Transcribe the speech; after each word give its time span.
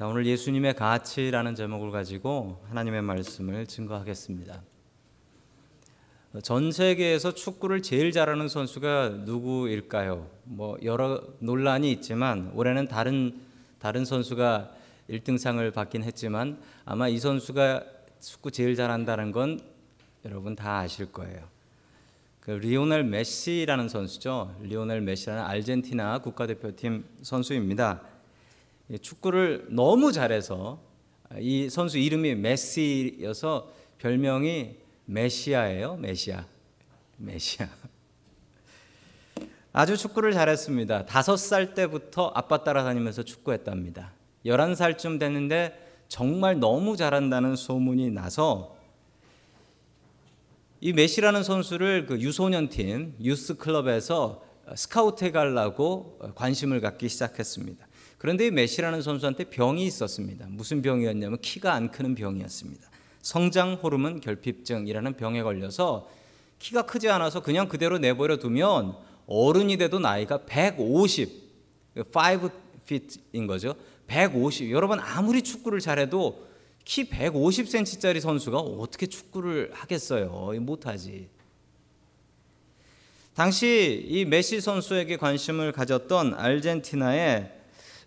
자, 0.00 0.06
오늘 0.06 0.24
예수님의 0.24 0.76
가치라는 0.76 1.54
제목을 1.54 1.90
가지고 1.90 2.64
하나님의 2.70 3.02
말씀을 3.02 3.66
증거하겠습니다. 3.66 4.62
전 6.42 6.72
세계에서 6.72 7.34
축구를 7.34 7.82
제일 7.82 8.10
잘하는 8.10 8.48
선수가 8.48 9.24
누구일까요? 9.26 10.26
뭐 10.44 10.78
여러 10.84 11.22
논란이 11.40 11.92
있지만 11.92 12.50
올해는 12.54 12.88
다른 12.88 13.42
다른 13.78 14.06
선수가 14.06 14.72
1등상을 15.10 15.70
받긴 15.74 16.02
했지만 16.02 16.58
아마 16.86 17.06
이 17.06 17.18
선수가 17.18 17.84
축구 18.20 18.50
제일 18.50 18.76
잘한다는 18.76 19.32
건 19.32 19.60
여러분 20.24 20.56
다 20.56 20.78
아실 20.78 21.12
거예요. 21.12 21.46
그 22.40 22.52
리오넬 22.52 23.04
메시라는 23.04 23.90
선수죠. 23.90 24.56
리오넬 24.62 25.02
메시라는 25.02 25.42
아르헨티나 25.42 26.20
국가대표팀 26.20 27.04
선수입니다. 27.20 28.00
축구를 28.98 29.68
너무 29.70 30.12
잘해서 30.12 30.80
이 31.38 31.68
선수 31.70 31.98
이름이 31.98 32.34
메시여서 32.36 33.70
별명이 33.98 34.76
메시아예요. 35.04 35.96
메시아. 35.96 36.44
메시아. 37.18 37.68
아주 39.72 39.96
축구를 39.96 40.32
잘했습니다. 40.32 41.06
다섯 41.06 41.36
살 41.36 41.74
때부터 41.74 42.32
아빠 42.34 42.64
따라다니면서 42.64 43.22
축구했답니다. 43.22 44.12
11살쯤 44.46 45.20
됐는데 45.20 45.88
정말 46.08 46.58
너무 46.58 46.96
잘한다는 46.96 47.54
소문이 47.54 48.10
나서 48.10 48.76
이 50.80 50.92
메시라는 50.92 51.44
선수를 51.44 52.06
그 52.06 52.20
유소년 52.20 52.68
팀 52.68 53.14
유스 53.22 53.58
클럽에서 53.58 54.42
스카우트 54.74 55.24
해 55.24 55.30
가려고 55.30 56.18
관심을 56.34 56.80
갖기 56.80 57.08
시작했습니다. 57.08 57.86
그런데 58.20 58.48
이 58.48 58.50
메시라는 58.50 59.00
선수한테 59.00 59.44
병이 59.44 59.82
있었습니다. 59.86 60.44
무슨 60.50 60.82
병이었냐면 60.82 61.40
키가 61.40 61.72
안 61.72 61.90
크는 61.90 62.14
병이었습니다. 62.14 62.90
성장 63.22 63.78
호르몬 63.82 64.20
결핍증이라는 64.20 65.16
병에 65.16 65.42
걸려서 65.42 66.06
키가 66.58 66.82
크지 66.82 67.08
않아서 67.08 67.40
그냥 67.42 67.66
그대로 67.66 67.96
내버려 67.96 68.36
두면 68.36 68.94
어른이 69.26 69.78
돼도 69.78 70.00
나이가 70.00 70.44
150, 70.44 71.30
5 71.96 72.02
feet인 72.82 73.46
거죠. 73.46 73.74
150. 74.06 74.70
여러분 74.70 75.00
아무리 75.00 75.40
축구를 75.40 75.80
잘해도 75.80 76.46
키 76.84 77.08
150cm짜리 77.08 78.20
선수가 78.20 78.58
어떻게 78.58 79.06
축구를 79.06 79.70
하겠어요? 79.72 80.52
못하지. 80.60 81.30
당시 83.32 84.04
이 84.06 84.26
메시 84.26 84.60
선수에게 84.60 85.16
관심을 85.16 85.72
가졌던 85.72 86.34
아르헨티나의 86.34 87.59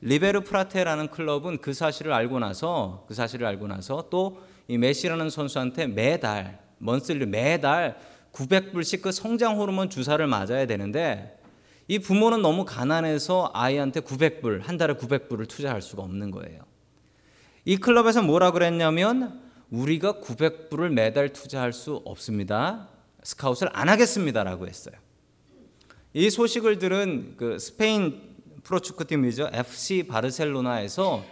리베르 0.04 0.42
프라테라는 0.42 1.09
클럽은 1.09 1.59
그 1.59 1.73
사실을 1.73 2.14
알고 2.14 2.40
나서 2.40 3.06
그 3.08 3.14
사실을 3.14 3.46
알고 3.48 3.68
나서 3.68 4.08
또 4.09 4.54
이 4.68 4.78
메시라는 4.78 5.30
선수한테 5.30 5.88
매달 5.88 6.59
monthly 6.78 7.26
매달 7.26 7.98
900불씩 8.31 9.02
그 9.02 9.12
성장 9.12 9.59
호르몬 9.59 9.90
주사를 9.90 10.26
맞아야 10.26 10.66
되는데 10.66 11.40
이 11.88 12.00
부모는 12.00 12.42
너무 12.42 12.66
가난해서 12.66 13.52
아이한테 13.54 14.00
900불 14.00 14.64
한 14.64 14.78
달에 14.78 14.94
900불을 14.94 15.48
투자할 15.48 15.81
수가 15.81 16.02
없는 16.04 16.31
거예요. 16.31 16.62
이 17.66 17.78
클럽에서 17.78 18.22
뭐라 18.22 18.52
그랬냐면 18.52 19.42
우리가 19.70 20.22
900불을 20.22 20.90
매달 20.90 21.34
투자할 21.34 21.74
수 21.74 22.02
없습니다. 22.06 22.90
스카웃을 23.24 23.70
안 23.74 23.90
하겠습니다라고 23.90 24.68
했어요. 24.68 24.96
이 26.14 26.30
소식을 26.30 26.80
들은 26.80 27.36
그 27.38 27.59
스페인 27.59 28.33
프로축구 28.64 29.06
팀이죠. 29.06 29.50
FC 29.52 30.03
바르셀로나에서 30.08 31.23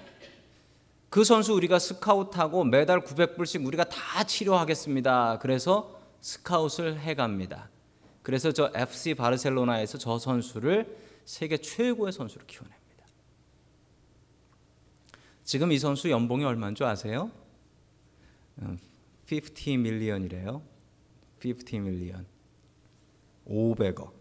그 1.09 1.23
선수 1.23 1.53
우리가 1.53 1.79
스카웃하고 1.79 2.63
매달 2.63 3.03
900불씩 3.03 3.65
우리가 3.65 3.85
다 3.85 4.23
치료하겠습니다. 4.23 5.39
그래서 5.39 5.99
스카웃을 6.21 6.99
해 6.99 7.15
갑니다. 7.15 7.69
그래서 8.21 8.51
저 8.51 8.71
FC 8.73 9.15
바르셀로나에서 9.15 9.97
저 9.97 10.19
선수를 10.19 10.97
세계 11.25 11.57
최고의 11.57 12.13
선수로 12.13 12.45
키워냅니다. 12.45 12.81
지금 15.43 15.71
이 15.71 15.79
선수 15.79 16.09
연봉이 16.09 16.45
얼마인 16.45 16.75
줄 16.75 16.85
아세요? 16.85 17.31
50 19.29 19.79
밀리언이래요. 19.79 20.61
50 21.43 21.81
밀리언. 21.81 22.25
500억. 23.47 24.20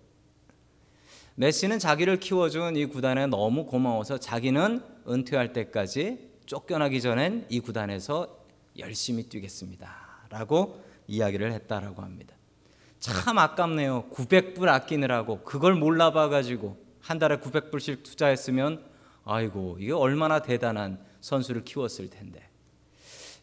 메시는 1.41 1.79
자기를 1.79 2.21
키워준 2.21 2.77
이 2.77 2.85
구단에 2.85 3.27
너무 3.27 3.65
고마워서 3.65 4.19
자기는 4.19 4.83
은퇴할 5.09 5.55
때까지 5.55 6.29
쫓겨나기 6.45 7.01
전엔 7.01 7.47
이 7.49 7.61
구단에서 7.61 8.45
열심히 8.77 9.23
뛰겠습니다. 9.23 9.91
라고 10.29 10.85
이야기를 11.07 11.51
했다라고 11.53 12.03
합니다. 12.03 12.37
참 12.99 13.39
아깝네요. 13.39 14.11
900불 14.13 14.69
아끼느라고 14.69 15.41
그걸 15.43 15.77
몰라봐 15.77 16.29
가지고 16.29 16.77
한 17.01 17.19
달에 17.19 17.39
900불씩 17.39 18.03
투자했으면 18.03 18.85
아이고 19.25 19.79
이게 19.81 19.93
얼마나 19.93 20.43
대단한 20.43 21.03
선수를 21.23 21.65
키웠을 21.65 22.11
텐데. 22.11 22.47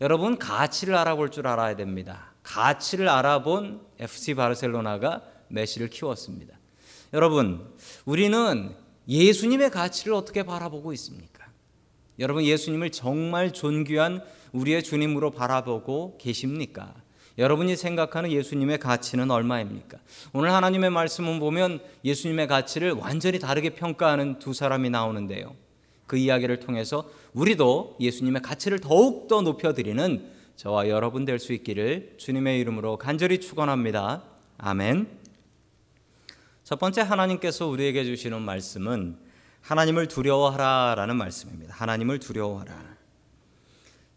여러분 0.02 0.38
가치를 0.38 0.94
알아볼 0.94 1.31
줄 1.31 1.47
알아야 1.47 1.75
됩니다. 1.75 2.31
가치를 2.44 3.09
알아본 3.09 3.81
FC 3.97 4.36
바르셀로나가 4.36 5.24
메시를 5.47 5.90
키웠습니다. 5.90 6.57
여러분, 7.13 7.66
우리는 8.06 8.75
예수님의 9.07 9.72
가치를 9.72 10.13
어떻게 10.13 10.44
바라보고 10.44 10.91
있습니까? 10.94 11.45
여러분, 12.19 12.44
예수님을 12.44 12.91
정말 12.91 13.53
존귀한 13.53 14.22
우리의 14.51 14.84
주님으로 14.84 15.31
바라보고 15.31 16.18
계십니까? 16.19 16.94
여러분이 17.38 17.75
생각하는 17.75 18.31
예수님의 18.31 18.79
가치는 18.79 19.29
얼마입니까? 19.29 20.00
오늘 20.34 20.51
하나님의 20.51 20.90
말씀을 20.90 21.40
보면 21.40 21.79
예수님의 22.03 22.47
가치를 22.47 22.94
완전히 22.94 23.38
다르게 23.38 23.72
평가하는 23.72 24.39
두 24.39 24.53
사람이 24.53 24.89
나오는데요. 24.89 25.56
그 26.07 26.18
이야기를 26.18 26.59
통해서 26.62 27.09
우리도 27.34 27.97
예수님의 28.00 28.41
가치를 28.41 28.79
더욱 28.79 29.28
더 29.28 29.41
높여드리는 29.41 30.31
저와 30.56 30.89
여러분 30.89 31.25
될 31.25 31.38
수 31.38 31.53
있기를 31.53 32.16
주님의 32.18 32.59
이름으로 32.62 32.97
간절히 32.97 33.39
축원합니다. 33.39 34.24
아멘. 34.57 35.26
첫 36.67 36.79
번째 36.79 37.00
하나님께서 37.00 37.66
우리에게 37.66 38.03
주시는 38.03 38.41
말씀은 38.41 39.17
하나님을 39.61 40.09
두려워하라라는 40.09 41.16
말씀입니다. 41.16 41.73
하나님을 41.73 42.19
두려워하라. 42.19 42.97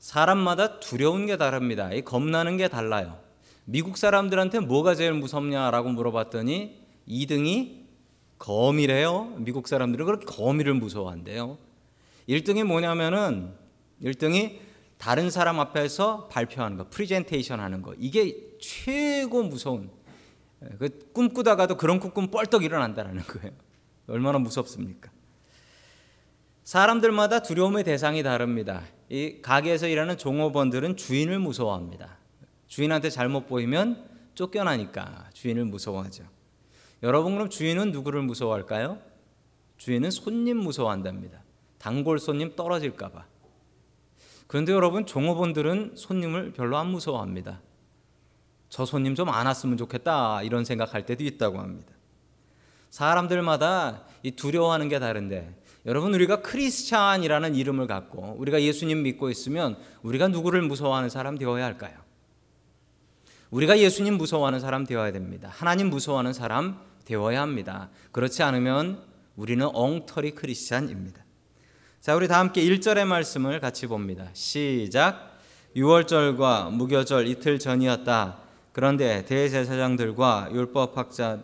사람마다 0.00 0.80
두려운 0.80 1.26
게 1.26 1.36
다릅니다. 1.36 1.92
이 1.92 2.02
겁나는 2.02 2.56
게 2.56 2.66
달라요. 2.66 3.20
미국 3.66 3.96
사람들한테 3.96 4.58
뭐가 4.58 4.96
제일 4.96 5.12
무섭냐라고 5.12 5.90
물어봤더니 5.90 6.82
2등이 7.06 7.84
거미래요. 8.40 9.34
미국 9.36 9.68
사람들은 9.68 10.04
그렇게 10.04 10.26
거미를 10.26 10.74
무서워한대요. 10.74 11.56
1등이 12.28 12.64
뭐냐면은 12.64 13.52
1등이 14.02 14.58
다른 14.98 15.30
사람 15.30 15.60
앞에서 15.60 16.26
발표하는 16.26 16.78
거, 16.78 16.88
프리젠테이션 16.90 17.60
하는 17.60 17.80
거. 17.80 17.94
이게 17.96 18.58
최고 18.60 19.44
무서운 19.44 19.88
그 20.78 21.12
꿈꾸다가도 21.12 21.76
그런 21.76 22.00
꿈꾸면 22.00 22.30
뻘떡 22.30 22.64
일어난다는 22.64 23.22
거예요. 23.22 23.52
얼마나 24.06 24.38
무섭습니까? 24.38 25.10
사람들마다 26.64 27.40
두려움의 27.40 27.84
대상이 27.84 28.22
다릅니다. 28.22 28.82
이 29.08 29.40
가게에서 29.42 29.88
일하는 29.88 30.18
종업원들은 30.18 30.96
주인을 30.96 31.38
무서워합니다. 31.38 32.18
주인한테 32.66 33.10
잘못 33.10 33.46
보이면 33.46 34.08
쫓겨나니까 34.34 35.30
주인을 35.32 35.64
무서워하죠. 35.64 36.24
여러분 37.02 37.34
그럼 37.34 37.48
주인은 37.48 37.92
누구를 37.92 38.22
무서워할까요? 38.22 38.98
주인은 39.78 40.10
손님 40.10 40.58
무서워한답니다. 40.58 41.42
단골 41.78 42.18
손님 42.18 42.54
떨어질까봐. 42.54 43.24
그런데 44.46 44.72
여러분 44.72 45.06
종업원들은 45.06 45.94
손님을 45.96 46.52
별로 46.52 46.76
안 46.76 46.88
무서워합니다. 46.88 47.60
저 48.70 48.86
손님 48.86 49.14
좀 49.14 49.28
안 49.28 49.46
왔으면 49.46 49.76
좋겠다 49.76 50.42
이런 50.42 50.64
생각할 50.64 51.04
때도 51.04 51.24
있다고 51.24 51.58
합니다. 51.58 51.92
사람들마다 52.90 54.04
이 54.22 54.32
두려워하는 54.32 54.88
게 54.88 54.98
다른데 54.98 55.54
여러분 55.86 56.14
우리가 56.14 56.42
크리스찬이라는 56.42 57.54
이름을 57.54 57.86
갖고 57.86 58.34
우리가 58.38 58.62
예수님 58.62 59.02
믿고 59.02 59.30
있으면 59.30 59.76
우리가 60.02 60.28
누구를 60.28 60.62
무서워하는 60.62 61.08
사람 61.08 61.36
되어야 61.38 61.64
할까요? 61.64 61.94
우리가 63.50 63.78
예수님 63.78 64.14
무서워하는 64.18 64.60
사람 64.60 64.84
되어야 64.84 65.10
됩니다. 65.12 65.50
하나님 65.52 65.90
무서워하는 65.90 66.32
사람 66.32 66.80
되어야 67.04 67.40
합니다. 67.40 67.90
그렇지 68.12 68.42
않으면 68.42 69.02
우리는 69.36 69.68
엉터리 69.72 70.32
크리스찬입니다. 70.32 71.24
자, 72.00 72.14
우리 72.14 72.28
다 72.28 72.38
함께 72.38 72.62
1절의 72.62 73.06
말씀을 73.06 73.58
같이 73.60 73.86
봅니다. 73.86 74.28
시작. 74.32 75.38
6월절과 75.76 76.70
무교절 76.72 77.26
이틀 77.26 77.58
전이었다. 77.58 78.38
그런데 78.80 79.26
대제사장들과 79.26 80.48
율법학자 80.54 81.40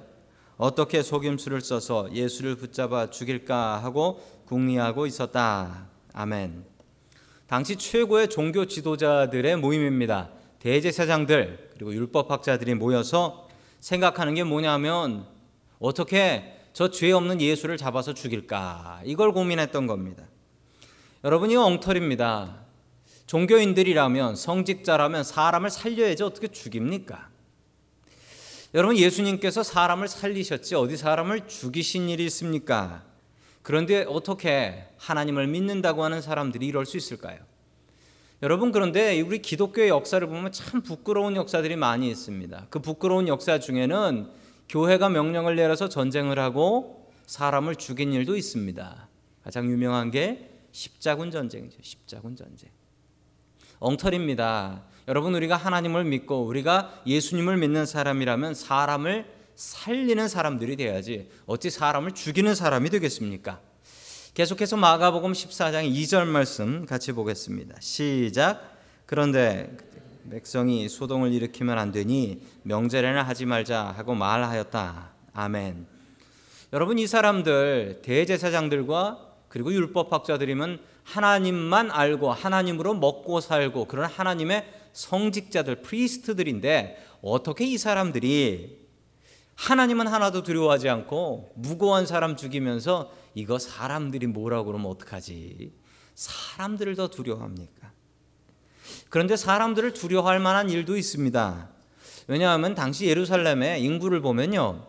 어떻게 0.56 1.02
속임수를 1.02 1.60
써서 1.60 2.08
예수를 2.10 2.54
붙잡아 2.54 3.10
죽일까 3.10 3.84
하고 3.84 4.22
궁리하고 4.46 5.04
있었다. 5.04 5.86
아멘. 6.14 6.64
당시 7.46 7.76
최고의 7.76 8.30
종교 8.30 8.64
지도자들의 8.64 9.56
모임입니다. 9.56 10.30
대제사장들 10.60 11.72
그리고 11.74 11.92
율법학자들이 11.92 12.72
모여서 12.72 13.46
생각하는 13.80 14.32
게 14.34 14.42
뭐냐면 14.42 15.26
어떻게 15.78 16.54
저 16.72 16.88
죄 16.88 17.12
없는 17.12 17.42
예수를 17.42 17.76
잡아서 17.76 18.14
죽일까 18.14 19.02
이걸 19.04 19.32
고민했던 19.32 19.86
겁니다. 19.86 20.24
여러분 21.22 21.50
이 21.50 21.56
엉터리입니다. 21.56 22.65
종교인들이라면 23.26 24.36
성직자라면 24.36 25.24
사람을 25.24 25.70
살려야지 25.70 26.22
어떻게 26.22 26.48
죽입니까? 26.48 27.28
여러분 28.74 28.96
예수님께서 28.96 29.62
사람을 29.62 30.08
살리셨지 30.08 30.74
어디 30.74 30.96
사람을 30.96 31.48
죽이신 31.48 32.08
일이 32.08 32.24
있습니까? 32.26 33.04
그런데 33.62 34.04
어떻게 34.08 34.84
하나님을 34.98 35.48
믿는다고 35.48 36.04
하는 36.04 36.20
사람들이 36.22 36.66
이럴 36.66 36.86
수 36.86 36.96
있을까요? 36.96 37.38
여러분 38.42 38.70
그런데 38.70 39.20
우리 39.22 39.40
기독교의 39.40 39.88
역사를 39.88 40.24
보면 40.24 40.52
참 40.52 40.82
부끄러운 40.82 41.36
역사들이 41.36 41.74
많이 41.74 42.10
있습니다. 42.10 42.66
그 42.70 42.80
부끄러운 42.80 43.28
역사 43.28 43.58
중에는 43.58 44.30
교회가 44.68 45.08
명령을 45.08 45.56
내려서 45.56 45.88
전쟁을 45.88 46.38
하고 46.38 47.10
사람을 47.26 47.76
죽인 47.76 48.12
일도 48.12 48.36
있습니다. 48.36 49.08
가장 49.42 49.70
유명한 49.70 50.10
게 50.10 50.50
십자군 50.70 51.30
전쟁이죠. 51.30 51.78
십자군 51.80 52.36
전쟁. 52.36 52.75
엉터리입니다. 53.78 54.82
여러분 55.08 55.34
우리가 55.34 55.56
하나님을 55.56 56.04
믿고 56.04 56.44
우리가 56.46 57.02
예수님을 57.06 57.58
믿는 57.58 57.86
사람이라면 57.86 58.54
사람을 58.54 59.26
살리는 59.54 60.28
사람들이 60.28 60.76
돼야지 60.76 61.30
어찌 61.46 61.70
사람을 61.70 62.12
죽이는 62.12 62.54
사람이 62.54 62.90
되겠습니까? 62.90 63.60
계속해서 64.34 64.76
마가복음 64.76 65.32
14장 65.32 65.90
2절 65.90 66.26
말씀 66.26 66.84
같이 66.84 67.12
보겠습니다. 67.12 67.76
시작. 67.80 68.76
그런데 69.06 69.74
백성이 70.30 70.88
소동을 70.88 71.32
일으키면 71.32 71.78
안 71.78 71.92
되니 71.92 72.42
명절에는 72.64 73.22
하지 73.22 73.46
말자 73.46 73.94
하고 73.96 74.14
말하였다. 74.14 75.10
아멘. 75.32 75.86
여러분 76.72 76.98
이 76.98 77.06
사람들 77.06 78.00
대제사장들과 78.02 79.26
그리고 79.48 79.72
율법학자들이면 79.72 80.80
하나님만 81.06 81.92
알고 81.92 82.32
하나님으로 82.32 82.94
먹고 82.94 83.40
살고 83.40 83.86
그런 83.86 84.10
하나님의 84.10 84.66
성직자들 84.92 85.82
프리스트들인데 85.82 87.02
어떻게 87.22 87.64
이 87.64 87.78
사람들이 87.78 88.86
하나님은 89.54 90.08
하나도 90.08 90.42
두려워하지 90.42 90.88
않고 90.88 91.52
무고한 91.54 92.06
사람 92.06 92.36
죽이면서 92.36 93.12
이거 93.34 93.58
사람들이 93.58 94.26
뭐라고 94.26 94.66
그러면 94.66 94.90
어떡하지? 94.90 95.72
사람들을 96.14 96.96
더 96.96 97.08
두려워합니까? 97.08 97.92
그런데 99.08 99.36
사람들을 99.36 99.92
두려워할 99.94 100.40
만한 100.40 100.70
일도 100.70 100.96
있습니다. 100.96 101.68
왜냐하면 102.26 102.74
당시 102.74 103.06
예루살렘의 103.06 103.82
인구를 103.82 104.20
보면요. 104.20 104.84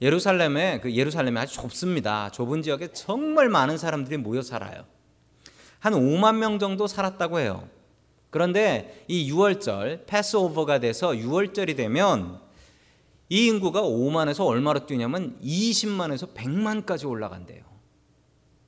예루살렘에 0.00 0.80
그 0.80 0.94
예루살렘이 0.94 1.38
아주 1.38 1.54
좁습니다. 1.54 2.30
좁은 2.30 2.62
지역에 2.62 2.92
정말 2.92 3.48
많은 3.48 3.76
사람들이 3.76 4.16
모여 4.16 4.42
살아요. 4.42 4.84
한 5.80 5.94
5만 5.94 6.36
명 6.36 6.58
정도 6.58 6.86
살았다고 6.86 7.40
해요. 7.40 7.68
그런데 8.30 9.04
이 9.08 9.30
6월절 9.32 10.06
패스오버가 10.06 10.78
돼서 10.78 11.10
6월절이 11.10 11.76
되면 11.76 12.38
이 13.28 13.46
인구가 13.46 13.82
5만에서 13.82 14.46
얼마로 14.46 14.86
뛰냐면 14.86 15.36
20만에서 15.42 16.32
100만까지 16.34 17.08
올라간대요. 17.08 17.62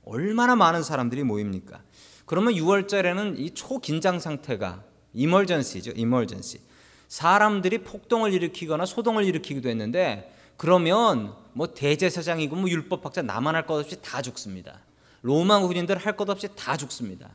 얼마나 0.05 0.55
많은 0.55 0.83
사람들이 0.83 1.23
모입니까? 1.23 1.81
그러면 2.25 2.53
6월절에는 2.55 3.39
이 3.39 3.51
초긴장 3.51 4.19
상태가 4.19 4.83
이멀전시죠. 5.13 5.91
이멀전시. 5.95 6.59
사람들이 7.07 7.79
폭동을 7.79 8.33
일으키거나 8.33 8.85
소동을 8.85 9.23
일으키기도 9.25 9.69
했는데 9.69 10.33
그러면 10.57 11.33
뭐 11.53 11.73
대제사장이고 11.73 12.55
뭐 12.55 12.69
율법학자 12.69 13.21
나만 13.21 13.55
할 13.55 13.65
것 13.65 13.79
없이 13.79 14.01
다 14.01 14.21
죽습니다. 14.21 14.79
로마 15.23 15.59
군인들 15.59 15.97
할 15.97 16.15
것 16.15 16.29
없이 16.29 16.47
다 16.55 16.77
죽습니다. 16.77 17.31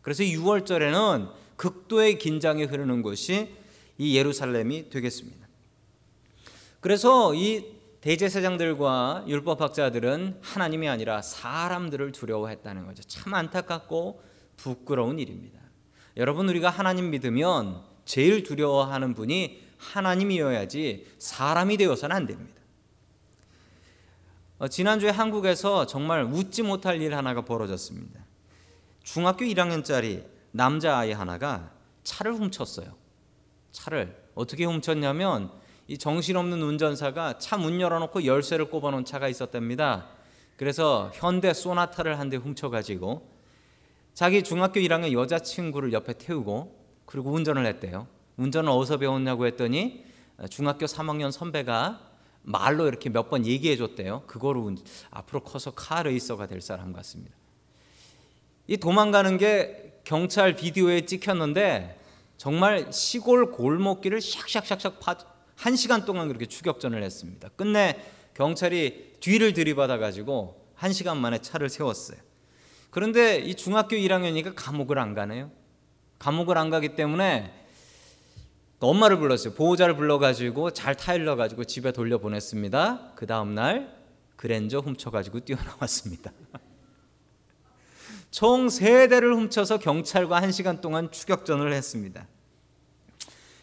그래서 0.00 0.22
6월절에는 0.22 1.30
극도의 1.56 2.18
긴장이 2.18 2.64
흐르는 2.64 3.02
곳이 3.02 3.54
이 3.98 4.16
예루살렘이 4.16 4.88
되겠습니다. 4.88 5.46
그래서 6.80 7.34
이 7.34 7.66
대제사장들과 8.00 9.26
율법학자들은 9.28 10.38
하나님이 10.40 10.88
아니라 10.88 11.22
사람들을 11.22 12.10
두려워했다는 12.12 12.86
거죠. 12.86 13.02
참 13.04 13.34
안타깝고 13.34 14.22
부끄러운 14.56 15.18
일입니다. 15.20 15.60
여러분 16.16 16.48
우리가 16.48 16.70
하나님 16.70 17.10
믿으면 17.10 17.82
제일 18.04 18.42
두려워하는 18.42 19.14
분이 19.14 19.62
하나님이어야지 19.78 21.06
사람이 21.18 21.76
되어서는 21.76 22.16
안 22.16 22.26
됩니다. 22.26 22.61
어, 24.62 24.68
지난주에 24.68 25.10
한국에서 25.10 25.86
정말 25.86 26.22
웃지 26.22 26.62
못할 26.62 27.02
일 27.02 27.16
하나가 27.16 27.40
벌어졌습니다. 27.44 28.20
중학교 29.02 29.44
1학년짜리 29.44 30.24
남자아이 30.52 31.10
하나가 31.10 31.72
차를 32.04 32.32
훔쳤어요. 32.34 32.94
차를 33.72 34.16
어떻게 34.36 34.64
훔쳤냐면 34.64 35.50
이 35.88 35.98
정신없는 35.98 36.62
운전사가 36.62 37.38
차 37.38 37.56
문 37.56 37.80
열어놓고 37.80 38.24
열쇠를 38.24 38.70
꼽아놓은 38.70 39.04
차가 39.04 39.26
있었답니다. 39.26 40.06
그래서 40.56 41.10
현대 41.12 41.52
소나타를 41.52 42.20
한 42.20 42.30
대 42.30 42.36
훔쳐가지고 42.36 43.28
자기 44.14 44.44
중학교 44.44 44.78
1학년 44.78 45.10
여자친구를 45.10 45.92
옆에 45.92 46.12
태우고 46.12 46.86
그리고 47.04 47.32
운전을 47.32 47.66
했대요. 47.66 48.06
운전을 48.36 48.70
어디서 48.70 48.98
배웠냐고 48.98 49.44
했더니 49.44 50.04
중학교 50.50 50.86
3학년 50.86 51.32
선배가 51.32 52.11
말로 52.42 52.88
이렇게 52.88 53.08
몇 53.08 53.30
번 53.30 53.46
얘기해 53.46 53.76
줬대요. 53.76 54.24
그거로 54.26 54.74
앞으로 55.10 55.40
커서 55.40 55.70
카레이서가 55.72 56.46
될 56.46 56.60
사람 56.60 56.92
같습니다. 56.92 57.34
이 58.66 58.76
도망가는 58.76 59.36
게 59.38 60.00
경찰 60.04 60.56
비디오에 60.56 61.06
찍혔는데 61.06 61.98
정말 62.36 62.92
시골 62.92 63.52
골목길을 63.52 64.18
샥샥샥샥 64.18 64.98
파, 65.00 65.16
한 65.56 65.76
시간 65.76 66.04
동안 66.04 66.26
그렇게 66.28 66.46
추격전을 66.46 67.02
했습니다. 67.02 67.48
끝내 67.50 68.02
경찰이 68.34 69.16
뒤를 69.20 69.52
들이받아 69.52 69.98
가지고 69.98 70.60
한 70.74 70.92
시간 70.92 71.18
만에 71.18 71.38
차를 71.38 71.68
세웠어요. 71.68 72.18
그런데 72.90 73.36
이 73.38 73.54
중학교 73.54 73.96
1학년이니까 73.96 74.54
감옥을 74.56 74.98
안 74.98 75.14
가네요. 75.14 75.50
감옥을 76.18 76.58
안 76.58 76.70
가기 76.70 76.96
때문에 76.96 77.61
엄마를 78.88 79.18
불렀어요. 79.18 79.54
보호자를 79.54 79.96
불러가지고 79.96 80.72
잘 80.72 80.96
타일러가지고 80.96 81.64
집에 81.64 81.92
돌려보냈습니다. 81.92 83.12
그 83.14 83.26
다음날 83.26 83.94
그랜저 84.36 84.78
훔쳐가지고 84.78 85.40
뛰어나왔습니다. 85.40 86.32
총세 88.30 89.08
대를 89.08 89.34
훔쳐서 89.34 89.78
경찰과 89.78 90.40
한 90.40 90.52
시간 90.52 90.80
동안 90.80 91.10
추격전을 91.10 91.72
했습니다. 91.72 92.26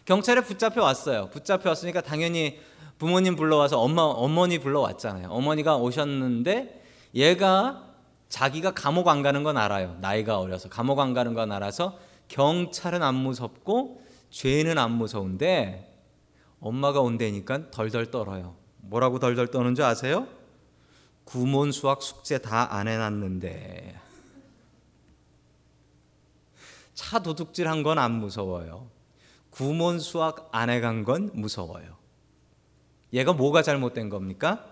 경찰에 0.04 0.40
붙잡혀 0.42 0.82
왔어요. 0.82 1.28
붙잡혀 1.30 1.68
왔으니까 1.68 2.00
당연히 2.00 2.58
부모님 2.98 3.36
불러와서 3.36 3.80
엄마 3.80 4.02
어머니 4.02 4.58
불러왔잖아요. 4.58 5.28
어머니가 5.30 5.76
오셨는데 5.76 6.82
얘가 7.14 7.84
자기가 8.28 8.72
감옥 8.72 9.08
안 9.08 9.22
가는 9.22 9.42
건 9.42 9.56
알아요. 9.56 9.96
나이가 10.00 10.38
어려서 10.38 10.68
감옥 10.68 11.00
안 11.00 11.14
가는 11.14 11.34
건 11.34 11.50
알아서 11.50 11.98
경찰은 12.28 13.02
안 13.02 13.14
무섭고 13.16 14.02
죄는 14.30 14.78
안 14.78 14.92
무서운데 14.92 15.86
엄마가 16.60 17.00
온다니까 17.00 17.70
덜덜 17.70 18.10
떨어요. 18.10 18.56
뭐라고 18.78 19.18
덜덜 19.18 19.48
떠는 19.48 19.74
줄 19.74 19.84
아세요? 19.84 20.26
구몬 21.24 21.70
수학 21.72 22.02
숙제 22.02 22.38
다 22.38 22.68
안 22.72 22.88
해놨는데 22.88 23.94
차 26.94 27.18
도둑질 27.20 27.66
한 27.68 27.82
건 27.82 27.98
안 27.98 28.12
무서워요. 28.12 28.90
구몬 29.50 29.98
수학 29.98 30.48
안 30.52 30.70
해간 30.70 31.04
건 31.04 31.30
무서워요. 31.34 31.96
얘가 33.12 33.32
뭐가 33.32 33.62
잘못된 33.62 34.08
겁니까? 34.08 34.64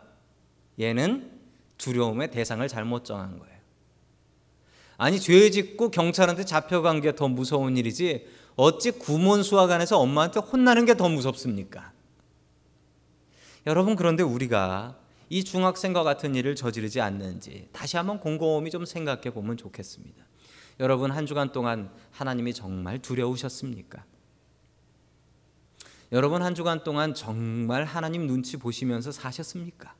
얘는 0.79 1.39
두려움의 1.79 2.31
대상을 2.31 2.67
잘못 2.69 3.05
정한 3.05 3.39
거예요. 3.39 3.59
아니 4.97 5.19
죄 5.21 5.51
짓고 5.51 5.91
경찰한테 5.91 6.45
잡혀간 6.45 7.01
게 7.01 7.13
더 7.13 7.29
무서운 7.29 7.77
일이지 7.77 8.27
어찌 8.59 8.91
구몬 8.91 9.45
수학안에서 9.45 10.01
엄마한테 10.01 10.41
혼나는 10.41 10.85
게 10.85 10.95
더 10.95 11.09
무섭습니까? 11.09 11.93
여러분 13.69 13.95
그런데 13.95 14.25
우리가 14.25 14.99
이 15.29 15.45
중학생과 15.45 16.03
같은 16.03 16.35
일을 16.35 16.57
저지르지 16.57 17.01
않는지 17.01 17.69
다시 17.73 17.97
한번 17.97 18.19
곰곰이 18.19 18.71
좀 18.73 18.85
생각해 18.85 19.31
보면 19.33 19.57
좋겠습니다. 19.59 20.25
여러분 20.81 21.13
한 21.13 21.25
주간 21.25 21.53
동안 21.53 21.93
하나님이 22.11 22.53
정말 22.53 22.99
두려우셨습니까? 22.99 24.05
여러분 26.11 26.43
한 26.43 26.57
주간 26.57 26.83
동안 26.83 27.15
정말 27.15 27.85
하나님 27.85 28.27
눈치 28.27 28.57
보시면서 28.57 29.13
사셨습니까? 29.13 29.95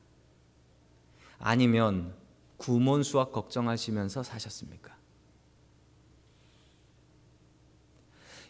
아니면 1.37 2.13
구몬 2.57 3.03
수학 3.03 3.31
걱정하시면서 3.31 4.23
사셨습니까? 4.23 4.98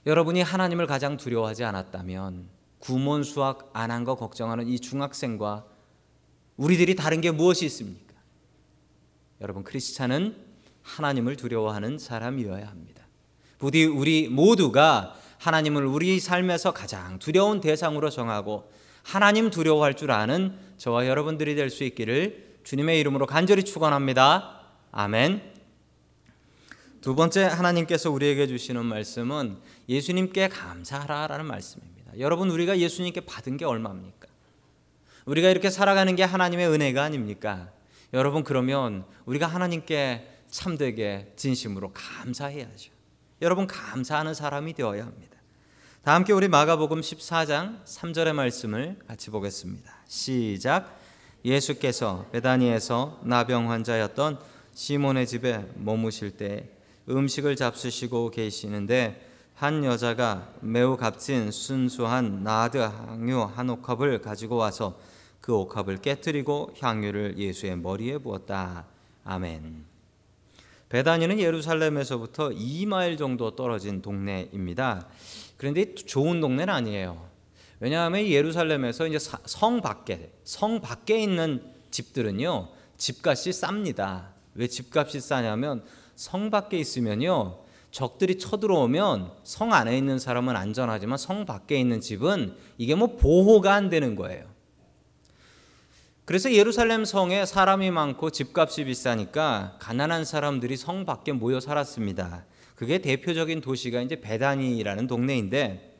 여러분이 0.05 0.41
하나님을 0.41 0.87
가장 0.87 1.17
두려워하지 1.17 1.63
않았다면 1.63 2.47
구몬 2.79 3.23
수학 3.23 3.69
안 3.73 3.91
한 3.91 4.05
거 4.05 4.15
걱정하는 4.15 4.67
이 4.67 4.79
중학생과 4.79 5.65
우리들이 6.57 6.95
다른 6.95 7.21
게 7.21 7.31
무엇이 7.31 7.65
있습니까? 7.65 8.13
여러분 9.41 9.63
크리스찬은 9.63 10.35
하나님을 10.83 11.35
두려워하는 11.35 11.97
사람이어야 11.97 12.67
합니다. 12.67 13.03
부디 13.57 13.85
우리 13.85 14.29
모두가 14.29 15.15
하나님을 15.39 15.85
우리 15.85 16.19
삶에서 16.19 16.71
가장 16.73 17.19
두려운 17.19 17.61
대상으로 17.61 18.09
정하고 18.09 18.71
하나님 19.03 19.49
두려워할 19.49 19.95
줄 19.95 20.11
아는 20.11 20.57
저와 20.77 21.07
여러분들이 21.07 21.55
될 21.55 21.69
수 21.69 21.83
있기를 21.83 22.59
주님의 22.63 22.99
이름으로 22.99 23.25
간절히 23.25 23.63
축원합니다. 23.63 24.61
아멘. 24.91 25.58
두 27.01 27.15
번째 27.15 27.43
하나님께서 27.43 28.11
우리에게 28.11 28.47
주시는 28.47 28.85
말씀은 28.85 29.57
예수님께 29.87 30.49
감사하라라는 30.49 31.45
말씀입니다. 31.45 32.19
여러분 32.19 32.49
우리가 32.49 32.77
예수님께 32.77 33.21
받은 33.21 33.55
게 33.55 33.63
얼마입니까? 33.63 34.27
우리가 35.25 35.49
이렇게 35.49 35.69
살아가는 35.69 36.13
게 36.15 36.23
하나님의 36.23 36.67
은혜가 36.67 37.03
아닙니까? 37.03 37.71
여러분 38.13 38.43
그러면 38.43 39.05
우리가 39.25 39.47
하나님께 39.47 40.27
참되게 40.49 41.31
진심으로 41.37 41.91
감사해야죠. 41.93 42.91
여러분 43.41 43.65
감사하는 43.65 44.33
사람이 44.33 44.73
되어야 44.73 45.05
합니다. 45.05 45.37
다 46.03 46.15
함께 46.15 46.33
우리 46.33 46.49
마가복음 46.49 46.99
14장 46.99 47.85
3절의 47.85 48.33
말씀을 48.33 48.97
같이 49.07 49.29
보겠습니다. 49.29 49.95
시작. 50.07 50.99
예수께서 51.45 52.25
베다니에서 52.33 53.21
나병 53.23 53.71
환자였던 53.71 54.39
시몬의 54.73 55.27
집에 55.27 55.65
머무실 55.75 56.31
때 56.31 56.78
음식을 57.09 57.55
잡수시고 57.55 58.31
계시는데 58.31 59.27
한 59.55 59.83
여자가 59.83 60.53
매우 60.61 60.95
값진 60.95 61.51
순수한 61.51 62.43
나드 62.43 62.77
향유 62.77 63.41
한 63.41 63.69
옥합을 63.69 64.21
가지고 64.21 64.55
와서 64.55 64.97
그 65.41 65.53
옥합을 65.53 65.97
깨뜨리고 65.97 66.73
향유를 66.79 67.37
예수의 67.37 67.77
머리에 67.77 68.19
부었다. 68.19 68.85
아멘. 69.25 69.85
베다니는 70.89 71.39
예루살렘에서부터 71.39 72.49
2마일 72.49 73.17
정도 73.17 73.55
떨어진 73.55 74.01
동네입니다. 74.01 75.07
그런데 75.57 75.93
좋은 75.93 76.39
동네는 76.39 76.73
아니에요. 76.73 77.29
왜냐하면 77.79 78.25
예루살렘에서 78.25 79.07
이제 79.07 79.17
성 79.19 79.81
밖에 79.81 80.31
성 80.43 80.81
밖에 80.81 81.21
있는 81.21 81.63
집들은요 81.91 82.69
집값이 82.97 83.51
쌉니다. 83.51 84.27
왜 84.55 84.67
집값이 84.67 85.21
싸냐면 85.21 85.83
성 86.19 86.49
밖에 86.49 86.77
있으면요 86.77 87.59
적들이 87.91 88.37
쳐들어오면 88.37 89.31
성 89.45 89.71
안에 89.71 89.97
있는 89.97 90.19
사람은 90.19 90.53
안전하지만 90.57 91.17
성 91.17 91.45
밖에 91.45 91.79
있는 91.79 92.01
집은 92.01 92.57
이게 92.77 92.93
뭐 92.93 93.15
보호가 93.15 93.73
안 93.73 93.89
되는 93.89 94.17
거예요. 94.17 94.43
그래서 96.25 96.51
예루살렘 96.51 97.05
성에 97.05 97.45
사람이 97.45 97.89
많고 97.91 98.31
집값이 98.31 98.83
비싸니까 98.83 99.77
가난한 99.79 100.25
사람들이 100.25 100.75
성 100.75 101.05
밖에 101.05 101.31
모여 101.31 101.61
살았습니다. 101.61 102.43
그게 102.75 102.97
대표적인 102.97 103.61
도시가 103.61 104.01
이제 104.01 104.19
베다니라는 104.19 105.07
동네인데 105.07 105.95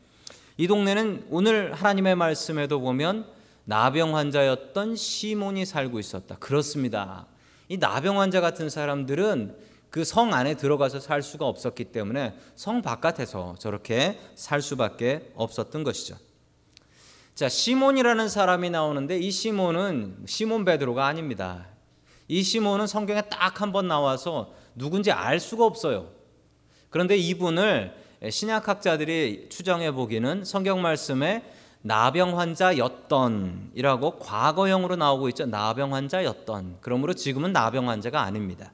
이 0.58 0.68
동네는 0.68 1.28
오늘 1.30 1.74
하나님의 1.74 2.18
말씀에도 2.18 2.82
보면 2.82 3.26
나병 3.64 4.18
환자였던 4.18 4.98
시몬이 4.98 5.66
살고 5.66 5.98
있었다. 5.98 6.36
그렇습니다. 6.40 7.26
이 7.70 7.78
나병 7.78 8.20
환자 8.20 8.42
같은 8.42 8.70
사람들은 8.70 9.69
그 9.89 10.03
성 10.05 10.34
안에 10.34 10.55
들어가서 10.55 11.00
살 11.00 11.22
수가 11.24 11.46
없었기 11.48 11.86
때문에 11.86 12.38
성 12.55 12.81
바깥에서 12.81 13.55
저렇게 13.60 14.19
살 14.36 14.62
수밖에 14.62 15.31
없었던 15.36 15.84
것이죠. 15.84 16.15
자, 17.34 17.50
시몬이라는 17.50 18.27
사람이 18.29 18.69
나오는데 18.69 19.17
이 19.17 19.31
시몬은 19.31 20.24
시몬 20.27 20.65
베드로가 20.65 21.05
아닙니다. 21.08 21.67
이 22.27 22.43
시몬은 22.43 22.86
성경에 22.86 23.22
딱 23.24 23.62
한 23.62 23.72
번 23.72 23.88
나와서 23.88 24.53
누군지 24.75 25.12
알 25.12 25.39
수가 25.39 25.65
없어요. 25.65 26.10
그런데 26.91 27.17
이분을 27.17 27.93
신약학자들이 28.29 29.48
추정해 29.50 29.91
보기는 29.91 30.43
성경 30.43 30.81
말씀에 30.81 31.43
나병 31.81 32.38
환자였던이라고 32.38 34.19
과거형으로 34.19 34.98
나오고 34.98 35.29
있죠. 35.29 35.46
나병 35.46 35.93
환자였던. 35.96 36.77
그러므로 36.81 37.13
지금은 37.13 37.53
나병 37.53 37.89
환자가 37.89 38.22
아닙니다. 38.22 38.74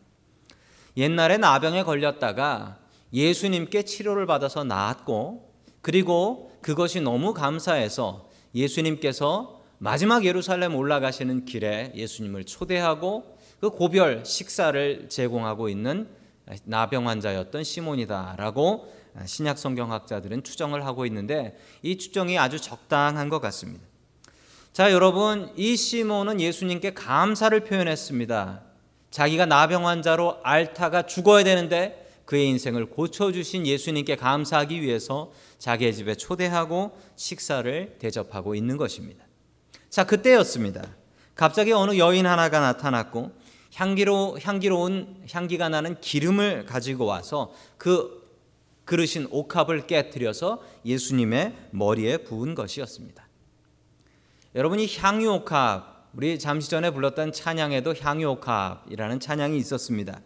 옛날에 0.97 1.37
나병에 1.37 1.83
걸렸다가 1.83 2.79
예수님께 3.13 3.83
치료를 3.83 4.25
받아서 4.25 4.63
나았고 4.63 5.53
그리고 5.81 6.51
그것이 6.61 7.01
너무 7.01 7.33
감사해서 7.33 8.29
예수님께서 8.53 9.61
마지막 9.77 10.25
예루살렘 10.25 10.75
올라가시는 10.75 11.45
길에 11.45 11.91
예수님을 11.95 12.45
초대하고 12.45 13.37
그 13.59 13.69
고별 13.69 14.25
식사를 14.25 15.09
제공하고 15.09 15.69
있는 15.69 16.09
나병 16.63 17.07
환자였던 17.07 17.63
시몬이다라고 17.63 18.93
신약 19.25 19.57
성경학자들은 19.57 20.43
추정을 20.43 20.85
하고 20.85 21.05
있는데 21.05 21.57
이 21.81 21.97
추정이 21.97 22.37
아주 22.37 22.59
적당한 22.59 23.29
것 23.29 23.39
같습니다. 23.39 23.85
자, 24.73 24.91
여러분, 24.91 25.51
이 25.55 25.77
시몬은 25.77 26.41
예수님께 26.41 26.93
감사를 26.93 27.57
표현했습니다. 27.61 28.64
자기가 29.15 29.45
나병 29.45 29.87
환자로 29.87 30.39
앓다가 30.43 31.03
죽어야 31.03 31.45
되는데 31.45 32.05
그의 32.25 32.49
인생을 32.49 32.87
고쳐주신 32.87 33.65
예수님께 33.65 34.17
감사하기 34.17 34.81
위해서 34.81 35.31
자기의 35.57 35.93
집에 35.93 36.15
초대하고 36.15 36.91
식사를 37.15 37.95
대접하고 37.97 38.55
있는 38.55 38.75
것입니다. 38.75 39.23
자, 39.89 40.03
그때였습니다. 40.05 40.83
갑자기 41.33 41.71
어느 41.71 41.97
여인 41.97 42.27
하나가 42.27 42.59
나타났고 42.59 43.31
향기로 43.73 44.37
향기로운 44.43 45.23
향기가 45.31 45.69
나는 45.69 45.97
기름을 46.01 46.65
가지고 46.65 47.05
와서 47.05 47.53
그 47.77 48.21
그릇인 48.83 49.29
옥합을 49.31 49.87
깨뜨려서 49.87 50.61
예수님의 50.83 51.55
머리에 51.71 52.17
부은 52.17 52.53
것이었습니다. 52.53 53.25
여러분이 54.55 54.93
향유 54.97 55.31
옥합 55.31 55.94
우리 56.15 56.39
잠시 56.39 56.69
전에 56.69 56.91
불렀던 56.91 57.33
찬양에도 57.33 57.93
향유 57.99 58.29
옥합이라는 58.29 59.19
찬양이 59.19 59.57
있었습니다. 59.57 60.21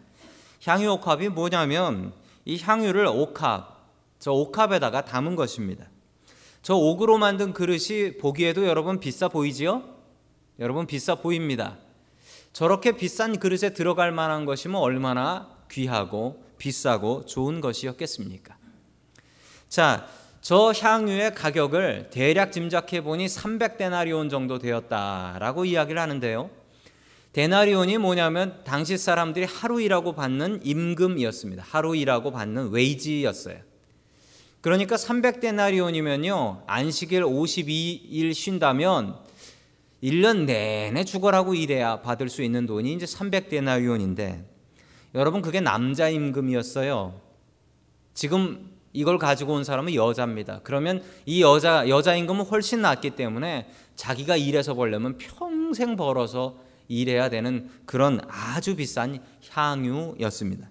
향유 0.64 0.88
옥합이 0.92 1.30
뭐냐면 1.30 2.12
이 2.44 2.60
향유를 2.60 3.06
옥합, 3.06 3.90
저 4.20 4.30
옥합에다가 4.30 5.04
담은 5.04 5.34
것입니다. 5.34 5.86
저 6.62 6.76
옥으로 6.76 7.18
만든 7.18 7.52
그릇이 7.52 8.18
보기에도 8.20 8.68
여러분 8.68 9.00
비싸 9.00 9.26
보이지요? 9.26 9.82
여러분 10.60 10.86
비싸 10.86 11.16
보입니다. 11.16 11.78
저렇게 12.52 12.92
비싼 12.92 13.40
그릇에 13.40 13.74
들어갈 13.74 14.12
만한 14.12 14.44
것이면 14.44 14.80
얼마나 14.80 15.56
귀하고 15.72 16.44
비싸고 16.58 17.26
좋은 17.26 17.60
것이었겠습니까? 17.60 18.56
자, 19.68 20.06
저 20.40 20.72
향유의 20.72 21.34
가격을 21.34 22.08
대략 22.10 22.50
짐작해 22.52 23.02
보니 23.02 23.26
300데나리온 23.26 24.30
정도 24.30 24.58
되었다라고 24.58 25.66
이야기를 25.66 26.00
하는데요. 26.00 26.50
데나리온이 27.32 27.98
뭐냐면 27.98 28.60
당시 28.64 28.96
사람들이 28.96 29.44
하루 29.44 29.80
일하고 29.80 30.14
받는 30.14 30.60
임금이었습니다. 30.64 31.62
하루 31.66 31.94
일하고 31.94 32.32
받는 32.32 32.70
웨이지였어요. 32.70 33.58
그러니까 34.62 34.96
300데나리온이면요. 34.96 36.64
안식일 36.66 37.22
52일 37.22 38.34
쉰다면 38.34 39.16
1년 40.02 40.44
내내 40.46 41.04
죽어라고 41.04 41.54
일해야 41.54 42.00
받을 42.00 42.30
수 42.30 42.42
있는 42.42 42.66
돈이 42.66 42.94
이제 42.94 43.04
300데나리온인데 43.04 44.44
여러분 45.14 45.42
그게 45.42 45.60
남자 45.60 46.08
임금이었어요. 46.08 47.20
지금 48.14 48.69
이걸 48.92 49.18
가지고 49.18 49.54
온 49.54 49.64
사람은 49.64 49.94
여자입니다. 49.94 50.60
그러면 50.64 51.02
이 51.26 51.42
여자 51.42 51.88
여자 51.88 52.14
임금은 52.16 52.44
훨씬 52.46 52.82
낫기 52.82 53.10
때문에 53.10 53.70
자기가 53.94 54.36
일해서 54.36 54.74
벌려면 54.74 55.16
평생 55.18 55.96
벌어서 55.96 56.56
일해야 56.88 57.28
되는 57.30 57.70
그런 57.86 58.20
아주 58.28 58.74
비싼 58.74 59.22
향유였습니다. 59.50 60.68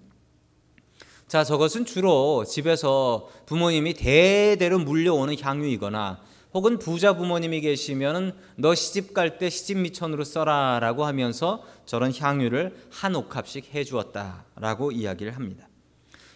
자, 1.28 1.44
저것은 1.44 1.84
주로 1.86 2.44
집에서 2.44 3.30
부모님이 3.46 3.94
대대로 3.94 4.78
물려오는 4.80 5.34
향유이거나 5.40 6.20
혹은 6.52 6.78
부자 6.78 7.16
부모님이 7.16 7.60
계시면은 7.60 8.32
너 8.56 8.74
시집 8.74 9.14
갈 9.14 9.38
때 9.38 9.48
시집 9.48 9.78
미천으로 9.78 10.24
써라라고 10.24 11.06
하면서 11.06 11.62
저런 11.86 12.12
향유를 12.12 12.88
한 12.90 13.14
옥합씩 13.14 13.72
해 13.72 13.84
주었다라고 13.84 14.90
이야기를 14.90 15.36
합니다. 15.36 15.69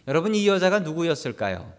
여러분 0.07 0.35
이 0.35 0.47
여자가 0.47 0.81
누구였을까요? 0.81 1.73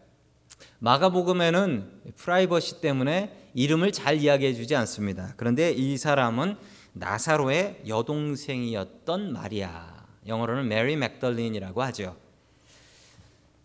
마가복음에는 0.79 2.13
프라이버시 2.15 2.81
때문에 2.81 3.49
이름을 3.53 3.91
잘 3.91 4.17
이야기해 4.17 4.53
주지 4.53 4.75
않습니다. 4.75 5.33
그런데 5.37 5.71
이 5.71 5.97
사람은 5.97 6.57
나사로의 6.93 7.83
여동생이었던 7.87 9.31
마리아. 9.31 10.05
영어로는 10.27 10.67
Mary 10.67 10.95
Magdalene이라고 10.95 11.83
하죠. 11.83 12.17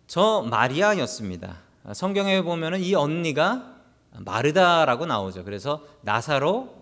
저 0.07 0.47
마리아였습니다. 0.49 1.59
성경에 1.95 2.43
보면은 2.43 2.81
이 2.81 2.95
언니가 2.95 3.76
마르다라고 4.12 5.07
나오죠. 5.07 5.45
그래서 5.45 5.87
나사로, 6.02 6.75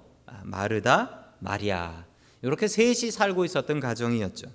마르다, 0.42 1.26
마리아 1.38 2.04
이렇게 2.42 2.66
셋이 2.66 3.10
살고 3.10 3.44
있었던 3.44 3.80
가정이었죠. 3.80 4.48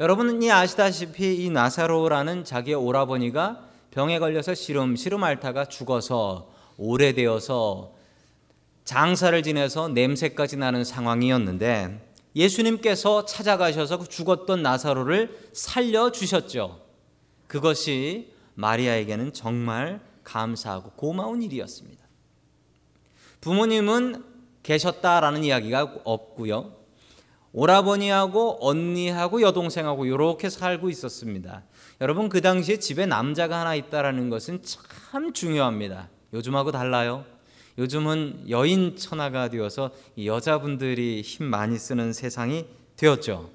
여러분이 0.00 0.50
아시다시피 0.50 1.44
이 1.44 1.50
나사로라는 1.50 2.44
자기의 2.44 2.74
오라버니가 2.74 3.68
병에 3.92 4.18
걸려서 4.18 4.52
시름 4.52 4.96
시름 4.96 5.22
앓다가 5.22 5.66
죽어서 5.66 6.50
오래되어서 6.78 7.94
장사를 8.84 9.40
지내서 9.40 9.88
냄새까지 9.90 10.56
나는 10.56 10.82
상황이었는데 10.82 12.12
예수님께서 12.34 13.24
찾아가셔서 13.24 13.98
그 13.98 14.08
죽었던 14.08 14.62
나사로를 14.64 15.50
살려 15.52 16.10
주셨죠. 16.10 16.80
그것이 17.46 18.32
마리아에게는 18.54 19.32
정말 19.32 20.00
감사하고 20.24 20.90
고마운 20.96 21.40
일이었습니다. 21.40 22.04
부모님은 23.40 24.24
계셨다라는 24.64 25.44
이야기가 25.44 26.00
없고요. 26.02 26.83
오라버니하고 27.54 28.58
언니하고 28.60 29.40
여동생하고 29.40 30.06
이렇게 30.06 30.50
살고 30.50 30.90
있었습니다. 30.90 31.62
여러분 32.00 32.28
그 32.28 32.40
당시에 32.40 32.78
집에 32.78 33.06
남자가 33.06 33.60
하나 33.60 33.76
있다라는 33.76 34.28
것은 34.28 34.62
참 34.62 35.32
중요합니다. 35.32 36.10
요즘하고 36.32 36.72
달라요. 36.72 37.24
요즘은 37.78 38.46
여인 38.50 38.96
천하가 38.96 39.48
되어서 39.48 39.92
여자분들이 40.22 41.22
힘 41.22 41.46
많이 41.46 41.78
쓰는 41.78 42.12
세상이 42.12 42.66
되었죠. 42.96 43.50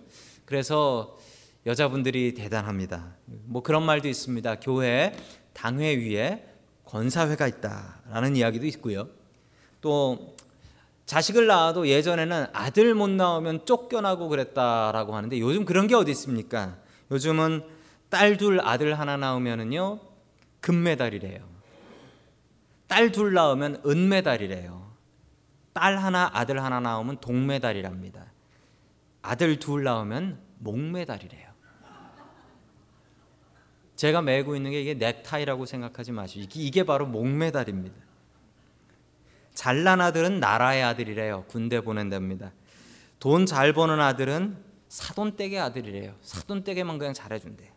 그래서 0.45 1.17
여자분들이 1.65 2.33
대단합니다. 2.33 3.15
뭐 3.25 3.61
그런 3.61 3.83
말도 3.83 4.07
있습니다. 4.07 4.61
교회 4.61 5.13
당회 5.51 5.95
위에 5.97 6.45
권사회가 6.85 7.47
있다라는 7.47 8.37
이야기도 8.37 8.65
있고요. 8.67 9.09
또 9.81 10.35
자식을 11.09 11.47
낳아도 11.47 11.87
예전에는 11.87 12.45
아들 12.53 12.93
못 12.93 13.09
나오면 13.09 13.65
쫓겨나고 13.65 14.29
그랬다라고 14.29 15.15
하는데 15.15 15.39
요즘 15.39 15.65
그런 15.65 15.87
게 15.87 15.95
어디 15.95 16.11
있습니까? 16.11 16.77
요즘은 17.09 17.63
딸 18.09 18.37
둘 18.37 18.61
아들 18.61 18.99
하나 18.99 19.17
나오면은요 19.17 20.01
금메달이래요. 20.61 21.39
딸 22.85 23.11
둘 23.11 23.33
낳으면 23.33 23.81
은메달이래요. 23.87 24.91
딸 25.73 25.97
하나 25.97 26.29
아들 26.31 26.63
하나 26.63 26.79
나오면 26.79 27.21
동메달이랍니다. 27.21 28.31
아들 29.23 29.57
둘 29.57 29.83
낳으면 29.83 30.39
목메달이래요. 30.59 31.49
제가 33.95 34.21
메고 34.21 34.55
있는 34.55 34.69
게 34.69 34.81
이게 34.81 34.93
넥타이라고 34.93 35.65
생각하지 35.65 36.11
마시고 36.11 36.45
이게 36.53 36.83
바로 36.83 37.07
목메달입니다. 37.07 38.08
잘난 39.59 39.99
아들은 39.99 40.39
나라의 40.39 40.83
아들이래요. 40.83 41.43
군대 41.49 41.81
보낸답니다. 41.81 42.53
돈 43.19 43.45
잘 43.45 43.73
버는 43.73 43.99
아들은 43.99 44.55
사돈댁의 44.87 45.59
아들이래요. 45.59 46.15
사돈댁에만 46.21 46.97
그냥 46.97 47.13
잘해준대. 47.13 47.69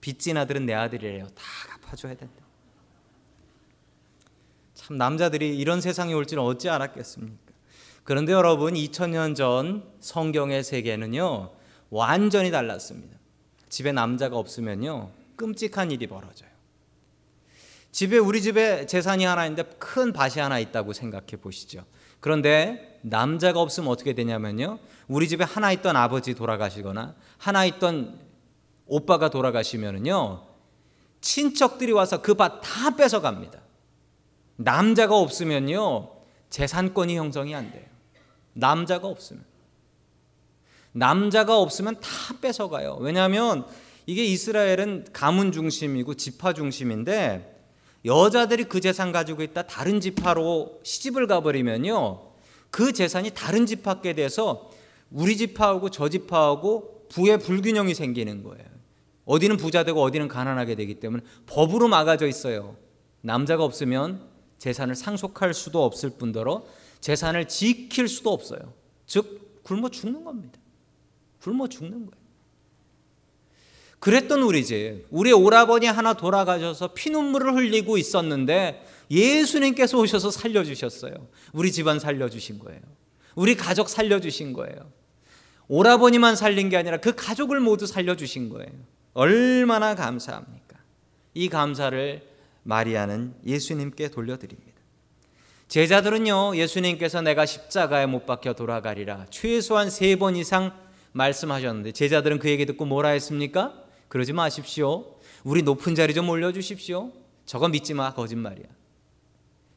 빚진 0.00 0.36
아들은 0.36 0.66
내 0.66 0.72
아들이래요. 0.72 1.26
다 1.30 1.42
갚아줘야 1.68 2.14
된다. 2.14 2.44
참 4.74 4.98
남자들이 4.98 5.58
이런 5.58 5.80
세상이 5.80 6.14
올 6.14 6.26
줄은 6.26 6.44
어찌 6.44 6.68
알았겠습니까? 6.68 7.54
그런데 8.04 8.30
여러분 8.30 8.74
2000년 8.74 9.34
전 9.34 9.82
성경의 9.98 10.62
세계는요 10.62 11.50
완전히 11.90 12.52
달랐습니다. 12.52 13.18
집에 13.68 13.90
남자가 13.90 14.36
없으면요 14.36 15.10
끔찍한 15.34 15.90
일이 15.90 16.06
벌어져요. 16.06 16.49
집에 17.92 18.18
우리 18.18 18.40
집에 18.40 18.86
재산이 18.86 19.24
하나 19.24 19.46
있는데 19.46 19.68
큰 19.78 20.12
밭이 20.12 20.40
하나 20.40 20.58
있다고 20.58 20.92
생각해 20.92 21.36
보시죠. 21.40 21.84
그런데 22.20 22.98
남자가 23.02 23.60
없으면 23.60 23.88
어떻게 23.88 24.12
되냐면요. 24.12 24.78
우리 25.08 25.28
집에 25.28 25.44
하나 25.44 25.72
있던 25.72 25.96
아버지 25.96 26.34
돌아가시거나 26.34 27.14
하나 27.38 27.64
있던 27.64 28.20
오빠가 28.86 29.28
돌아가시면은요. 29.30 30.46
친척들이 31.20 31.92
와서 31.92 32.22
그 32.22 32.34
밭 32.34 32.60
다 32.62 32.96
뺏어 32.96 33.20
갑니다. 33.20 33.60
남자가 34.56 35.16
없으면요. 35.16 36.10
재산권이 36.50 37.16
형성이 37.16 37.54
안 37.54 37.72
돼요. 37.72 37.84
남자가 38.52 39.08
없으면. 39.08 39.44
남자가 40.92 41.58
없으면 41.58 41.96
다 42.00 42.08
뺏어 42.40 42.68
가요. 42.68 42.96
왜냐하면 43.00 43.64
이게 44.06 44.24
이스라엘은 44.24 45.08
가문 45.12 45.52
중심이고 45.52 46.14
지파 46.14 46.52
중심인데 46.52 47.49
여자들이 48.04 48.64
그 48.64 48.80
재산 48.80 49.12
가지고 49.12 49.42
있다 49.42 49.62
다른 49.62 50.00
지파로 50.00 50.80
시집을 50.82 51.26
가버리면요 51.26 52.30
그 52.70 52.92
재산이 52.92 53.30
다른 53.30 53.66
지파께 53.66 54.14
돼서 54.14 54.70
우리 55.10 55.36
지파하고 55.36 55.90
저 55.90 56.08
지파하고 56.08 57.06
부의 57.08 57.38
불균형이 57.38 57.94
생기는 57.94 58.42
거예요. 58.42 58.64
어디는 59.24 59.56
부자 59.56 59.84
되고 59.84 60.00
어디는 60.00 60.28
가난하게 60.28 60.76
되기 60.76 61.00
때문에 61.00 61.22
법으로 61.46 61.88
막아져 61.88 62.26
있어요. 62.26 62.76
남자가 63.20 63.64
없으면 63.64 64.28
재산을 64.58 64.94
상속할 64.94 65.52
수도 65.52 65.84
없을 65.84 66.10
뿐더러 66.10 66.64
재산을 67.00 67.48
지킬 67.48 68.08
수도 68.08 68.32
없어요. 68.32 68.72
즉 69.06 69.62
굶어 69.62 69.88
죽는 69.88 70.24
겁니다. 70.24 70.58
굶어 71.40 71.68
죽는 71.68 72.06
거예요. 72.06 72.19
그랬던 74.00 74.42
우리 74.42 74.64
집, 74.64 75.04
우리 75.10 75.30
오라버니 75.32 75.86
하나 75.86 76.14
돌아가셔서 76.14 76.94
피눈물을 76.94 77.54
흘리고 77.54 77.98
있었는데 77.98 78.84
예수님께서 79.10 79.98
오셔서 79.98 80.30
살려주셨어요. 80.30 81.12
우리 81.52 81.70
집안 81.70 81.98
살려주신 81.98 82.58
거예요. 82.58 82.80
우리 83.34 83.56
가족 83.56 83.88
살려주신 83.88 84.54
거예요. 84.54 84.90
오라버니만 85.68 86.34
살린 86.34 86.68
게 86.68 86.76
아니라 86.76 86.96
그 86.96 87.14
가족을 87.14 87.60
모두 87.60 87.86
살려주신 87.86 88.48
거예요. 88.48 88.70
얼마나 89.12 89.94
감사합니까? 89.94 90.78
이 91.34 91.48
감사를 91.48 92.22
마리아는 92.62 93.34
예수님께 93.46 94.08
돌려드립니다. 94.08 94.70
제자들은요, 95.68 96.56
예수님께서 96.56 97.22
내가 97.22 97.46
십자가에 97.46 98.06
못 98.06 98.26
박혀 98.26 98.54
돌아가리라 98.54 99.26
최소한 99.30 99.90
세 99.90 100.16
번 100.16 100.34
이상 100.36 100.72
말씀하셨는데 101.12 101.92
제자들은 101.92 102.38
그 102.38 102.48
얘기 102.48 102.66
듣고 102.66 102.84
뭐라 102.86 103.10
했습니까? 103.10 103.74
그러지 104.10 104.32
마십시오. 104.32 105.18
우리 105.44 105.62
높은 105.62 105.94
자리 105.94 106.14
좀 106.14 106.28
올려주십시오. 106.28 107.12
저거 107.46 107.68
믿지 107.68 107.94
마. 107.94 108.12
거짓말이야. 108.12 108.66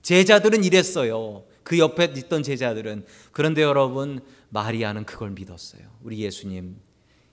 제자들은 0.02 0.64
이랬어요. 0.64 1.46
그 1.62 1.78
옆에 1.78 2.12
있던 2.18 2.42
제자들은. 2.42 3.06
그런데 3.32 3.62
여러분, 3.62 4.22
마리아는 4.50 5.06
그걸 5.06 5.30
믿었어요. 5.30 5.84
우리 6.02 6.20
예수님, 6.20 6.76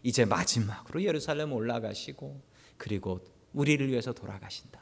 이제 0.02 0.26
마지막으로 0.26 1.02
예루살렘 1.02 1.54
올라가시고, 1.54 2.40
그리고 2.76 3.20
우리를 3.54 3.88
위해서 3.88 4.12
돌아가신다. 4.12 4.78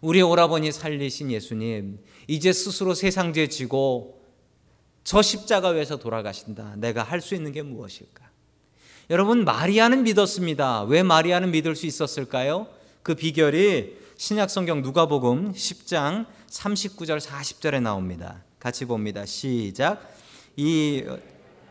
우리 0.00 0.22
오라버니 0.22 0.70
살리신 0.70 1.32
예수님, 1.32 1.98
이제 2.28 2.52
스스로 2.52 2.94
세상 2.94 3.32
죄 3.32 3.48
지고 3.48 4.24
저 5.02 5.20
십자가 5.22 5.70
위에서 5.70 5.98
돌아가신다. 5.98 6.76
내가 6.76 7.02
할 7.02 7.20
수 7.20 7.34
있는 7.34 7.50
게 7.50 7.62
무엇일까? 7.62 8.29
여러분 9.10 9.44
마리아는 9.44 10.04
믿었습니다. 10.04 10.84
왜 10.84 11.02
마리아는 11.02 11.50
믿을 11.50 11.74
수 11.74 11.84
있었을까요? 11.84 12.68
그 13.02 13.16
비결이 13.16 13.98
신약 14.16 14.48
성경 14.50 14.82
누가복음 14.82 15.52
10장 15.52 16.26
39절 16.48 17.18
40절에 17.18 17.82
나옵니다. 17.82 18.44
같이 18.60 18.84
봅니다. 18.84 19.26
시작. 19.26 20.14
이 20.54 21.04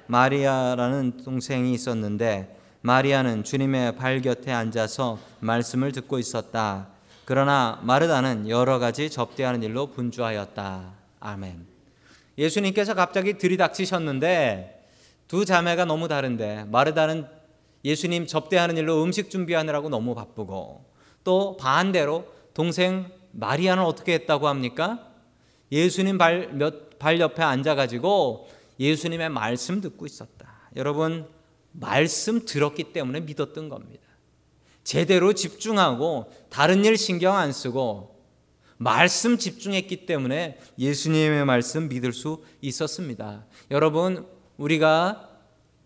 마리아라는 0.08 1.24
동생이 1.24 1.74
있었는데 1.74 2.58
마리아는 2.82 3.46
주님의 3.46 3.96
발 3.96 4.22
곁에 4.22 4.52
앉아서 4.52 5.18
말씀을 5.40 5.94
듣고 5.94 6.20
있었다. 6.20 6.90
그러나 7.24 7.80
마르다는 7.84 8.50
여러 8.50 8.80
가지 8.80 9.10
접대하는 9.10 9.64
일로 9.64 9.88
분주하였다. 9.92 10.92
아멘. 11.22 11.66
예수님께서 12.38 12.96
갑자기 12.96 13.38
들이닥치셨는데 13.38 14.79
두 15.30 15.46
자매가 15.46 15.86
너무 15.86 16.08
다른데 16.08 16.66
마르다는 16.66 17.26
예수님 17.86 18.26
접대하는 18.26 18.78
일로 18.78 19.02
음식 19.04 19.30
준비하느라고 19.30 19.88
너무 19.88 20.16
바쁘고 20.16 20.84
또 21.24 21.56
반대로 21.56 22.26
동생 22.54 23.12
마리아는 23.32 23.84
어떻게 23.84 24.14
했다고 24.14 24.48
합니까? 24.48 25.08
예수님 25.72 26.18
발, 26.18 26.50
몇, 26.54 26.98
발 26.98 27.20
옆에 27.20 27.44
앉아가지고 27.44 28.50
예수님의 28.80 29.30
말씀 29.30 29.82
듣고 29.82 30.08
있었다. 30.08 30.72
여러분, 30.76 31.28
말씀 31.74 32.44
들었기 32.44 32.92
때문에 32.92 33.20
믿었던 33.22 33.70
겁니다. 33.70 34.08
제대로 34.84 35.34
집중하고 35.34 36.32
다른 36.50 36.84
일 36.84 36.98
신경 36.98 37.36
안 37.38 37.52
쓰고 37.52 38.20
말씀 38.78 39.38
집중했기 39.38 40.08
때문에 40.08 40.58
예수님의 40.80 41.46
말씀 41.46 41.88
믿을 41.88 42.14
수 42.14 42.44
있었습니다. 42.62 43.46
여러분, 43.70 44.39
우리가 44.60 45.30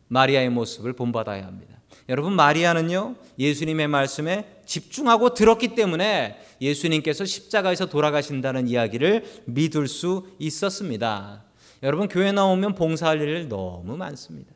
마리아의 0.09 0.49
모습을 0.49 0.93
본받아야 0.93 1.45
합니다. 1.45 1.73
여러분 2.09 2.33
마리아는요 2.33 3.15
예수님의 3.39 3.88
말씀에 3.88 4.62
집중하고 4.65 5.33
들었기 5.33 5.75
때문에 5.75 6.39
예수님께서 6.59 7.23
십자가에서 7.23 7.86
돌아가신다는 7.86 8.67
이야기를 8.67 9.43
믿을 9.45 9.88
수 9.88 10.27
있었습니다. 10.39 11.43
여러분 11.81 12.07
교회 12.07 12.31
나오면 12.31 12.75
봉사할 12.75 13.21
일 13.21 13.47
너무 13.47 13.95
많습니다. 13.95 14.53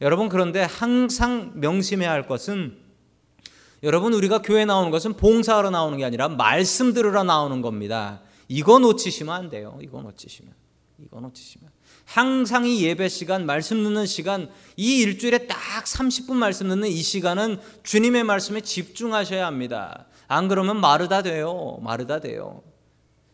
여러분 0.00 0.28
그런데 0.28 0.62
항상 0.62 1.52
명심해야 1.54 2.10
할 2.10 2.26
것은 2.26 2.78
여러분 3.82 4.14
우리가 4.14 4.40
교회 4.42 4.64
나오는 4.64 4.90
것은 4.90 5.14
봉사하러 5.14 5.70
나오는 5.70 5.98
게 5.98 6.04
아니라 6.04 6.28
말씀 6.28 6.94
들으러 6.94 7.22
나오는 7.22 7.60
겁니다. 7.60 8.22
이거 8.48 8.78
놓치시면 8.78 9.34
안 9.34 9.50
돼요. 9.50 9.78
이거 9.82 10.00
놓치시면. 10.00 10.52
이거 11.04 11.20
놓치시면. 11.20 11.70
항상 12.04 12.66
이 12.66 12.84
예배 12.84 13.08
시간, 13.08 13.46
말씀 13.46 13.82
듣는 13.82 14.06
시간, 14.06 14.48
이 14.76 15.00
일주일에 15.00 15.46
딱 15.46 15.84
30분 15.84 16.34
말씀 16.34 16.68
듣는 16.68 16.88
이 16.88 17.02
시간은 17.02 17.58
주님의 17.82 18.24
말씀에 18.24 18.60
집중하셔야 18.60 19.46
합니다. 19.46 20.06
안 20.28 20.48
그러면 20.48 20.80
마르다 20.80 21.22
돼요. 21.22 21.78
마르다 21.82 22.20
돼요. 22.20 22.62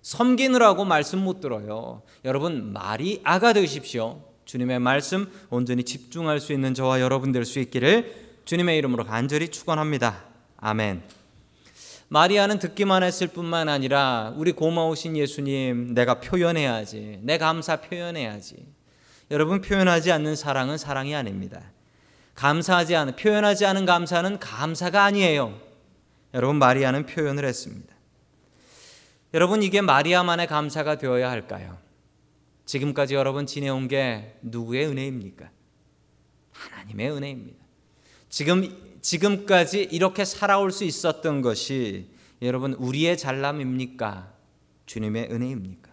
섬기느라고 0.03 0.85
말씀 0.85 1.19
못 1.19 1.41
들어요. 1.41 2.03
여러분, 2.25 2.73
말이 2.73 3.21
아가 3.25 3.53
되십시오. 3.53 4.23
주님의 4.45 4.81
말씀 4.81 5.31
온전히 5.51 5.85
집중할 5.85 6.41
수 6.41 6.53
있는 6.53 6.75
저와 6.75 7.01
여러분 7.01 7.33
될 7.33 7.45
수 7.45 7.59
있기를 7.61 8.31
주님의 8.45 8.79
이름으로 8.79 9.05
간절히 9.05 9.49
축원합니다. 9.49 10.25
아멘. 10.57 11.20
마리아는 12.13 12.59
듣기만 12.59 13.05
했을 13.05 13.29
뿐만 13.29 13.69
아니라 13.69 14.35
우리 14.37 14.51
고마우신 14.51 15.17
예수님 15.17 15.95
내가 15.95 16.19
표현해야지. 16.19 17.21
내 17.23 17.39
감사 17.39 17.77
표현해야지. 17.77 18.67
여러분 19.31 19.61
표현하지 19.61 20.11
않는 20.11 20.35
사랑은 20.35 20.77
사랑이 20.77 21.15
아닙니다. 21.15 21.63
감사하지 22.35 22.97
않은 22.97 23.15
표현하지 23.15 23.65
않은 23.65 23.87
감사는 23.87 24.41
감사가 24.41 25.05
아니에요. 25.05 25.57
여러분 26.35 26.57
마리아는 26.57 27.07
표현을 27.07 27.45
했습니다. 27.45 27.95
여러분 29.33 29.63
이게 29.63 29.81
마리아만의 29.81 30.49
감사가 30.49 30.99
되어야 30.99 31.31
할까요? 31.31 31.79
지금까지 32.67 33.15
여러분 33.15 33.47
지내온 33.47 33.87
게 33.87 34.37
누구의 34.43 34.87
은혜입니까? 34.89 35.49
하나님의 36.51 37.13
은혜입니다. 37.13 37.65
지금 38.29 38.90
지금까지 39.01 39.89
이렇게 39.91 40.25
살아올 40.25 40.73
수 40.73 40.85
있었던 40.85 41.43
것이 41.43 42.11
여러분 42.43 42.75
우리의 42.75 43.17
잘남입니까? 43.19 44.33
주님의 44.87 45.29
은혜입니까? 45.31 45.91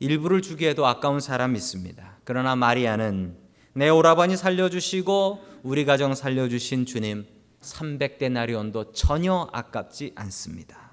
일부를 0.00 0.42
주기에도 0.42 0.86
아까운 0.86 1.20
사람이 1.20 1.56
있습니다. 1.56 2.18
그러나 2.24 2.56
마리아는 2.56 3.36
내 3.74 3.88
오라버니 3.88 4.36
살려주시고 4.36 5.60
우리 5.62 5.84
가정 5.84 6.14
살려주신 6.14 6.86
주님 6.86 7.24
300데나리온도 7.60 8.92
전혀 8.92 9.48
아깝지 9.52 10.12
않습니다. 10.16 10.90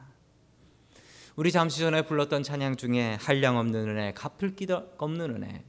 우리 1.36 1.52
잠시 1.52 1.80
전에 1.80 2.04
불렀던 2.04 2.43
찬양 2.43 2.75
중에 2.75 3.17
한량 3.19 3.58
없는 3.58 3.89
은혜, 3.89 4.13
갚을 4.13 4.56
길 4.56 4.71
없는 4.71 5.36
은혜 5.36 5.63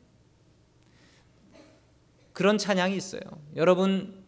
그런 2.33 2.59
찬양이 2.59 2.97
있어요. 2.97 3.23
여러분 3.57 4.20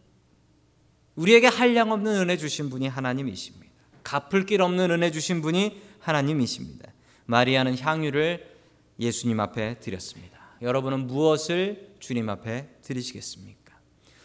우리에게 1.16 1.46
한량 1.46 1.92
없는 1.92 2.20
은혜 2.20 2.36
주신 2.36 2.70
분이 2.70 2.88
하나님이십니다. 2.88 3.72
갚을 4.02 4.46
길 4.46 4.62
없는 4.62 4.90
은혜 4.90 5.10
주신 5.10 5.42
분이 5.42 5.80
하나님이십니다. 6.00 6.92
마리아는 7.26 7.78
향유를 7.78 8.50
예수님 8.98 9.40
앞에 9.40 9.78
드렸습니다. 9.80 10.38
여러분은 10.60 11.06
무엇을 11.06 11.94
주님 11.98 12.28
앞에 12.28 12.68
드리시겠습니까? 12.82 13.78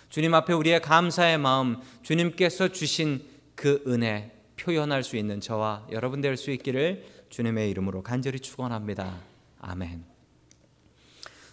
주님 0.09 0.33
앞에 0.33 0.53
우리의 0.53 0.81
감사의 0.81 1.37
마음, 1.37 1.77
주님께서 2.03 2.69
주신 2.69 3.25
그 3.55 3.83
은혜 3.87 4.31
표현할 4.57 5.03
수 5.03 5.17
있는 5.17 5.39
저와 5.41 5.87
여러분 5.91 6.21
될 6.21 6.37
수 6.37 6.51
있기를 6.51 7.05
주님의 7.29 7.69
이름으로 7.71 8.03
간절히 8.03 8.39
축원합니다. 8.39 9.19
아멘. 9.59 10.05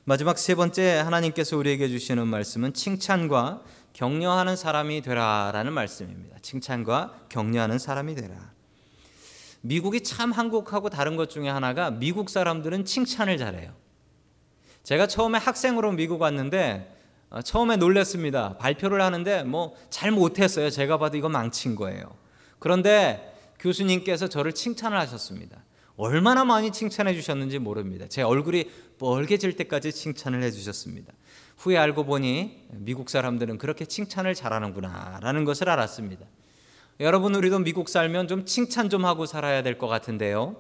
마지막 0.05 0.39
세 0.39 0.55
번째 0.55 0.97
하나님께서 0.99 1.57
우리에게 1.57 1.89
주시는 1.89 2.27
말씀은 2.27 2.75
칭찬과 2.75 3.63
격려하는 3.95 4.57
사람이 4.57 5.01
되라라는 5.03 5.73
말씀입니다. 5.73 6.37
칭찬과 6.43 7.21
격려하는 7.31 7.79
사람이 7.79 8.15
되라. 8.15 8.53
미국이 9.63 10.03
참 10.03 10.31
한국하고 10.31 10.91
다른 10.91 11.17
것 11.17 11.31
중에 11.31 11.49
하나가 11.49 11.91
미국 11.91 12.29
사람들은 12.29 12.85
칭찬을 12.85 13.39
잘해요. 13.39 13.73
제가 14.83 15.07
처음에 15.07 15.39
학생으로 15.39 15.93
미국 15.93 16.21
왔는데 16.21 16.91
어, 17.31 17.41
처음에 17.41 17.77
놀랐습니다. 17.77 18.59
발표를 18.59 19.01
하는데 19.01 19.43
뭐 19.45 19.75
잘 19.89 20.11
못했어요. 20.11 20.69
제가 20.71 20.99
봐도 20.99 21.17
이거 21.17 21.29
망친 21.31 21.75
거예요. 21.77 22.15
그런데 22.59 23.35
교수님께서 23.59 24.29
저를 24.29 24.53
칭찬을 24.53 24.99
하셨습니다. 24.99 25.64
얼마나 25.97 26.45
많이 26.45 26.73
칭찬해 26.73 27.15
주셨는지 27.15 27.59
모릅니다. 27.59 28.07
제 28.09 28.23
얼굴이 28.23 28.71
뻘개질 28.99 29.57
때까지 29.57 29.93
칭찬을 29.93 30.43
해 30.43 30.51
주셨습니다. 30.51 31.13
후에 31.59 31.79
알고 31.79 32.05
보니 32.05 32.67
미국 32.73 33.09
사람들은 33.11 33.59
그렇게 33.59 33.85
칭찬을 33.85 34.35
잘하는구나라는 34.35 35.45
것을 35.45 35.69
알았습니다. 35.69 36.27
여러분 37.01 37.35
우리도 37.35 37.61
미국 37.61 37.89
살면 37.89 38.29
좀 38.29 38.45
칭찬 38.45 38.89
좀 38.91 39.05
하고 39.05 39.27
살아야 39.27 39.63
될 39.63 39.79
것 39.79 39.87
같은데요. 39.89 40.57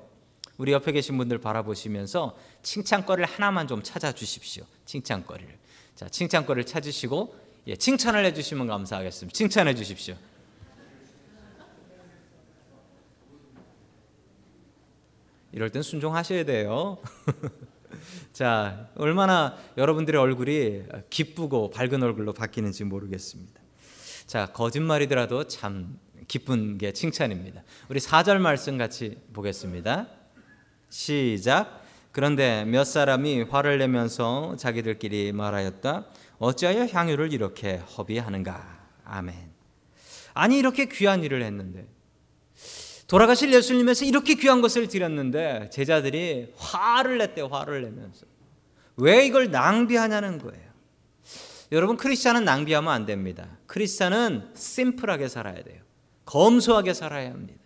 우리 0.57 0.73
옆에 0.73 0.93
계신 0.93 1.17
분들 1.19 1.39
바라보시면서 1.39 2.37
칭찬거리를 2.63 3.27
하나만 3.27 3.67
좀 3.67 3.83
찾아 3.83 4.13
주십시오. 4.13 4.65
칭찬거리를. 4.87 5.53
자, 5.97 6.09
칭찬거리를 6.09 6.65
찾으시고 6.67 7.35
예, 7.67 7.77
칭찬을 7.77 8.25
해 8.25 8.33
주시면 8.33 8.67
감사하겠습니다. 8.69 9.35
칭찬해 9.37 9.75
주십시오. 9.75 10.15
이럴 15.55 15.71
땐 15.71 15.83
순종하셔야 15.83 16.45
돼요. 16.45 16.99
자, 18.33 18.89
얼마나 18.97 19.57
여러분들의 19.77 20.21
얼굴이 20.21 20.83
기쁘고 21.11 21.71
밝은 21.71 22.03
얼굴로 22.03 22.33
바뀌는지 22.33 22.83
모르겠습니다. 22.83 23.61
자, 24.27 24.47
거짓말이더라도 24.47 25.47
참 25.47 26.01
기쁜 26.27 26.77
게 26.77 26.93
칭찬입니다. 26.93 27.63
우리 27.89 28.01
4절 28.01 28.39
말씀 28.39 28.79
같이 28.79 29.23
보겠습니다. 29.33 30.09
시작. 30.89 31.85
그런데 32.11 32.65
몇 32.65 32.83
사람이 32.83 33.43
화를 33.43 33.79
내면서 33.79 34.57
자기들끼리 34.57 35.31
말하였다. 35.31 36.07
어찌하여 36.39 36.87
향유를 36.87 37.33
이렇게 37.33 37.77
허비하는가? 37.77 38.89
아멘. 39.05 39.53
아니 40.33 40.59
이렇게 40.59 40.87
귀한 40.87 41.23
일을 41.23 41.45
했는데 41.45 41.87
돌아가실 43.07 43.53
예수님에서 43.53 44.05
이렇게 44.05 44.35
귀한 44.35 44.61
것을 44.61 44.89
드렸는데 44.89 45.69
제자들이 45.71 46.53
화를 46.57 47.19
냈대요. 47.19 47.49
화를 47.49 47.83
내면서. 47.83 48.27
왜 48.97 49.27
이걸 49.27 49.51
낭비하냐는 49.51 50.39
거예요. 50.39 50.65
여러분 51.73 51.97
크리스찬은 51.97 52.45
낭비하면 52.45 52.93
안 52.93 53.07
됩니다. 53.07 53.59
크리스찬은 53.67 54.51
심플하게 54.55 55.29
살아야 55.29 55.63
돼요. 55.63 55.83
검소하게 56.25 56.95
살아야 56.95 57.31
합니다. 57.31 57.61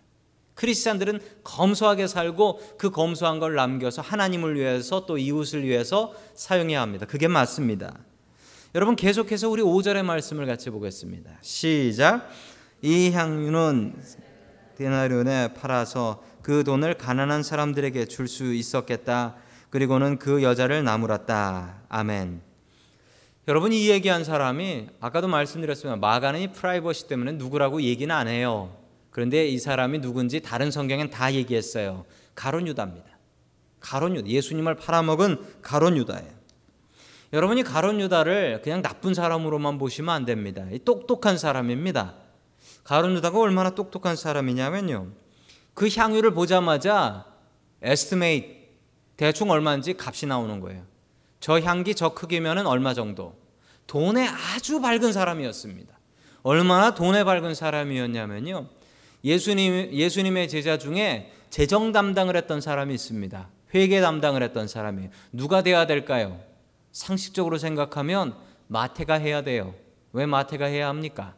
크리스찬들은 0.55 1.21
검소하게 1.45 2.09
살고 2.09 2.77
그 2.79 2.91
검소한 2.91 3.39
걸 3.39 3.55
남겨서 3.55 4.03
하나님을 4.03 4.57
위해서 4.57 5.07
또 5.07 5.17
이웃을 5.17 5.63
위해서 5.63 6.13
사용해야 6.35 6.81
합니다. 6.81 7.07
그게 7.07 7.29
맞습니다. 7.29 7.97
여러분 8.75 8.97
계속해서 8.97 9.49
우리 9.49 9.63
5절의 9.63 10.03
말씀을 10.03 10.47
같이 10.47 10.71
보겠습니다. 10.71 11.39
시작. 11.43 12.29
이 12.83 13.11
향유는 13.11 14.03
데나리온에 14.79 15.55
팔아서 15.55 16.23
그 16.41 16.63
돈을 16.63 16.95
가난한 16.95 17.43
사람들에게 17.43 18.05
줄 18.07 18.29
수 18.29 18.55
있었겠다. 18.55 19.35
그리고는 19.71 20.19
그 20.19 20.43
여자를 20.43 20.85
나무랐다. 20.85 21.83
아멘. 21.89 22.41
여러분 23.49 23.73
이 23.73 23.89
얘기한 23.89 24.23
사람이 24.23 24.89
아까도 25.01 25.27
말씀드렸지만 25.27 25.99
마가는 25.99 26.53
프라이버시 26.53 27.09
때문에 27.09 27.33
누구라고 27.33 27.83
얘기는 27.83 28.15
안 28.15 28.29
해요. 28.29 28.77
그런데 29.11 29.49
이 29.49 29.59
사람이 29.59 30.01
누군지 30.01 30.41
다른 30.41 30.71
성경엔 30.71 31.11
다 31.11 31.33
얘기했어요. 31.35 32.05
가론 32.37 32.69
유다입니다. 32.69 33.07
가론 33.81 34.15
유다. 34.15 34.29
예수님을 34.29 34.77
팔아먹은 34.77 35.39
가론 35.61 35.97
유다예요. 35.97 36.39
여러분이 37.33 37.65
가론 37.65 38.01
유다를 38.01 38.63
그냥 38.63 38.81
나쁜 38.83 39.13
사람으로만 39.13 39.79
보시면 39.79 40.15
안 40.15 40.25
됩니다. 40.25 40.65
똑똑한 40.85 41.37
사람입니다. 41.37 42.15
가룟 42.89 43.17
유다가 43.17 43.39
얼마나 43.39 43.69
똑똑한 43.69 44.17
사람이냐면요. 44.17 45.09
그 45.75 45.91
향유를 45.95 46.33
보자마자 46.33 47.27
estimate 47.83 48.49
대충 49.19 49.51
얼마인지 49.51 49.95
값이 50.01 50.25
나오는 50.25 50.59
거예요. 50.59 50.85
저 51.39 51.61
향기 51.61 51.95
저 51.95 52.15
크기면은 52.15 52.67
얼마 52.67 52.95
정도. 52.95 53.37
돈에 53.87 54.27
아주 54.27 54.81
밝은 54.81 55.13
사람이었습니다. 55.13 55.99
얼마나 56.43 56.95
돈에 56.95 57.25
밝은 57.25 57.55
사람이었냐면요. 57.55 58.69
예수님 59.23 59.93
예수님의 59.93 60.49
제자 60.49 60.79
중에 60.79 61.31
재정 61.51 61.93
담당을 61.93 62.37
했던 62.39 62.63
사람이 62.63 62.95
있습니다. 62.95 63.51
회계 63.75 64.01
담당을 64.01 64.43
했던 64.43 64.67
사람이 64.67 65.11
누가 65.35 65.63
돼야 65.63 65.87
될까요? 65.87 66.41
상식적으로 66.93 67.59
생각하면 67.59 68.35
마태가 68.69 69.17
해야 69.17 69.43
돼요. 69.43 69.75
왜 70.15 70.25
마태가 70.25 70.65
해야 70.65 70.89
합니까? 70.89 71.35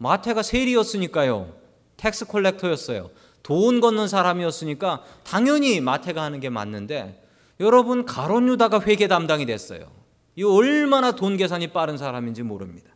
마태가 0.00 0.42
세리였으니까요. 0.42 1.54
tax 1.98 2.24
collector였어요. 2.24 3.10
돈 3.42 3.80
걷는 3.80 4.08
사람이었으니까 4.08 5.04
당연히 5.24 5.80
마태가 5.80 6.22
하는 6.22 6.40
게 6.40 6.48
맞는데 6.48 7.22
여러분 7.60 8.06
가룟 8.06 8.48
유다가 8.48 8.80
회계 8.80 9.08
담당이 9.08 9.44
됐어요. 9.44 9.90
이 10.36 10.42
얼마나 10.42 11.12
돈 11.12 11.36
계산이 11.36 11.68
빠른 11.68 11.98
사람인지 11.98 12.42
모릅니다. 12.42 12.88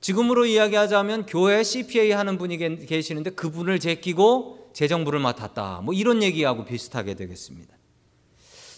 지금으로 0.00 0.46
이야기하자면 0.46 1.26
교회 1.26 1.64
CPA 1.64 2.12
하는 2.12 2.38
분이 2.38 2.86
계시는데 2.86 3.30
그분을 3.30 3.80
제끼고 3.80 4.70
재정부를 4.72 5.18
맡았다. 5.18 5.80
뭐 5.82 5.94
이런 5.94 6.22
얘기하고 6.22 6.64
비슷하게 6.64 7.14
되겠습니다. 7.14 7.74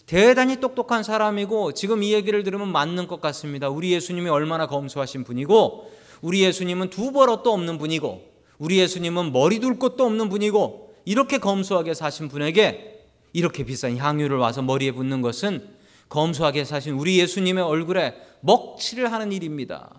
대단히 0.06 0.58
똑똑한 0.58 1.02
사람이고 1.02 1.72
지금 1.72 2.02
이 2.02 2.14
얘기를 2.14 2.42
들으면 2.44 2.72
맞는 2.72 3.08
것 3.08 3.20
같습니다. 3.20 3.68
우리 3.68 3.92
예수님이 3.92 4.30
얼마나 4.30 4.66
검소하신 4.66 5.24
분이고 5.24 6.05
우리 6.22 6.42
예수님은 6.42 6.90
두 6.90 7.12
벌 7.12 7.28
옷도 7.30 7.52
없는 7.52 7.78
분이고 7.78 8.24
우리 8.58 8.78
예수님은 8.78 9.32
머리 9.32 9.60
둘 9.60 9.78
곳도 9.78 10.04
없는 10.04 10.28
분이고 10.28 10.94
이렇게 11.04 11.38
검소하게 11.38 11.94
사신 11.94 12.28
분에게 12.28 13.04
이렇게 13.32 13.64
비싼 13.64 13.96
향유를 13.96 14.38
와서 14.38 14.62
머리에 14.62 14.92
붓는 14.92 15.22
것은 15.22 15.76
검소하게 16.08 16.64
사신 16.64 16.94
우리 16.94 17.18
예수님의 17.18 17.62
얼굴에 17.62 18.14
먹칠을 18.40 19.12
하는 19.12 19.32
일입니다. 19.32 19.90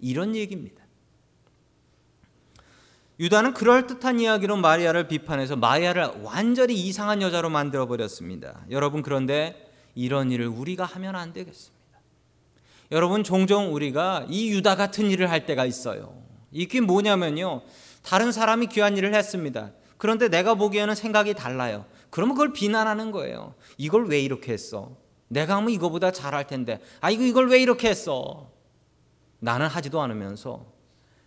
이런 0.00 0.34
얘기입니다. 0.34 0.82
유다는 3.20 3.54
그럴듯한 3.54 4.18
이야기로 4.18 4.56
마리아를 4.56 5.06
비판해서 5.06 5.54
마리아를 5.54 6.08
완전히 6.22 6.74
이상한 6.74 7.22
여자로 7.22 7.50
만들어 7.50 7.86
버렸습니다. 7.86 8.64
여러분 8.70 9.02
그런데 9.02 9.70
이런 9.94 10.32
일을 10.32 10.48
우리가 10.48 10.84
하면 10.84 11.14
안 11.14 11.32
되겠습니다. 11.32 11.81
여러분 12.92 13.24
종종 13.24 13.74
우리가 13.74 14.26
이 14.28 14.50
유다 14.50 14.76
같은 14.76 15.10
일을 15.10 15.30
할 15.30 15.46
때가 15.46 15.64
있어요. 15.64 16.14
이게 16.52 16.80
뭐냐면요. 16.80 17.62
다른 18.02 18.30
사람이 18.32 18.66
귀한 18.66 18.96
일을 18.96 19.14
했습니다. 19.14 19.72
그런데 19.96 20.28
내가 20.28 20.54
보기에는 20.54 20.94
생각이 20.94 21.34
달라요. 21.34 21.86
그러면 22.10 22.34
그걸 22.34 22.52
비난하는 22.52 23.10
거예요. 23.10 23.54
이걸 23.78 24.06
왜 24.06 24.20
이렇게 24.20 24.52
했어? 24.52 24.96
내가 25.28 25.56
하면 25.56 25.70
이거보다 25.70 26.10
잘할 26.10 26.46
텐데. 26.46 26.80
아, 27.00 27.10
이거 27.10 27.22
이걸 27.24 27.48
왜 27.48 27.60
이렇게 27.62 27.88
했어? 27.88 28.50
나는 29.38 29.66
하지도 29.68 30.02
않으면서 30.02 30.66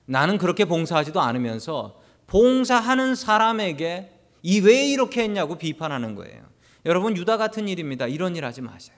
나는 0.05 0.37
그렇게 0.37 0.65
봉사하지도 0.65 1.19
않으면서 1.19 1.99
봉사하는 2.27 3.15
사람에게 3.15 4.11
이 4.43 4.59
왜 4.59 4.85
이렇게 4.87 5.23
했냐고 5.23 5.57
비판하는 5.57 6.13
거예요. 6.13 6.43
여러분 6.85 7.17
유다 7.17 7.37
같은 7.37 7.67
일입니다. 7.67 8.05
이런 8.05 8.35
일 8.35 8.45
하지 8.45 8.61
마세요. 8.61 8.95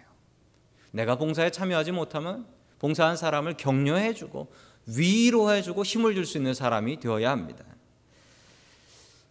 내가 0.91 1.15
봉사에 1.15 1.49
참여하지 1.51 1.93
못하면 1.93 2.45
봉사한 2.79 3.17
사람을 3.17 3.57
격려해 3.57 4.13
주고 4.13 4.51
위로해 4.85 5.61
주고 5.61 5.83
힘을 5.83 6.15
줄 6.15 6.25
수 6.25 6.37
있는 6.37 6.53
사람이 6.53 6.99
되어야 6.99 7.31
합니다. 7.31 7.63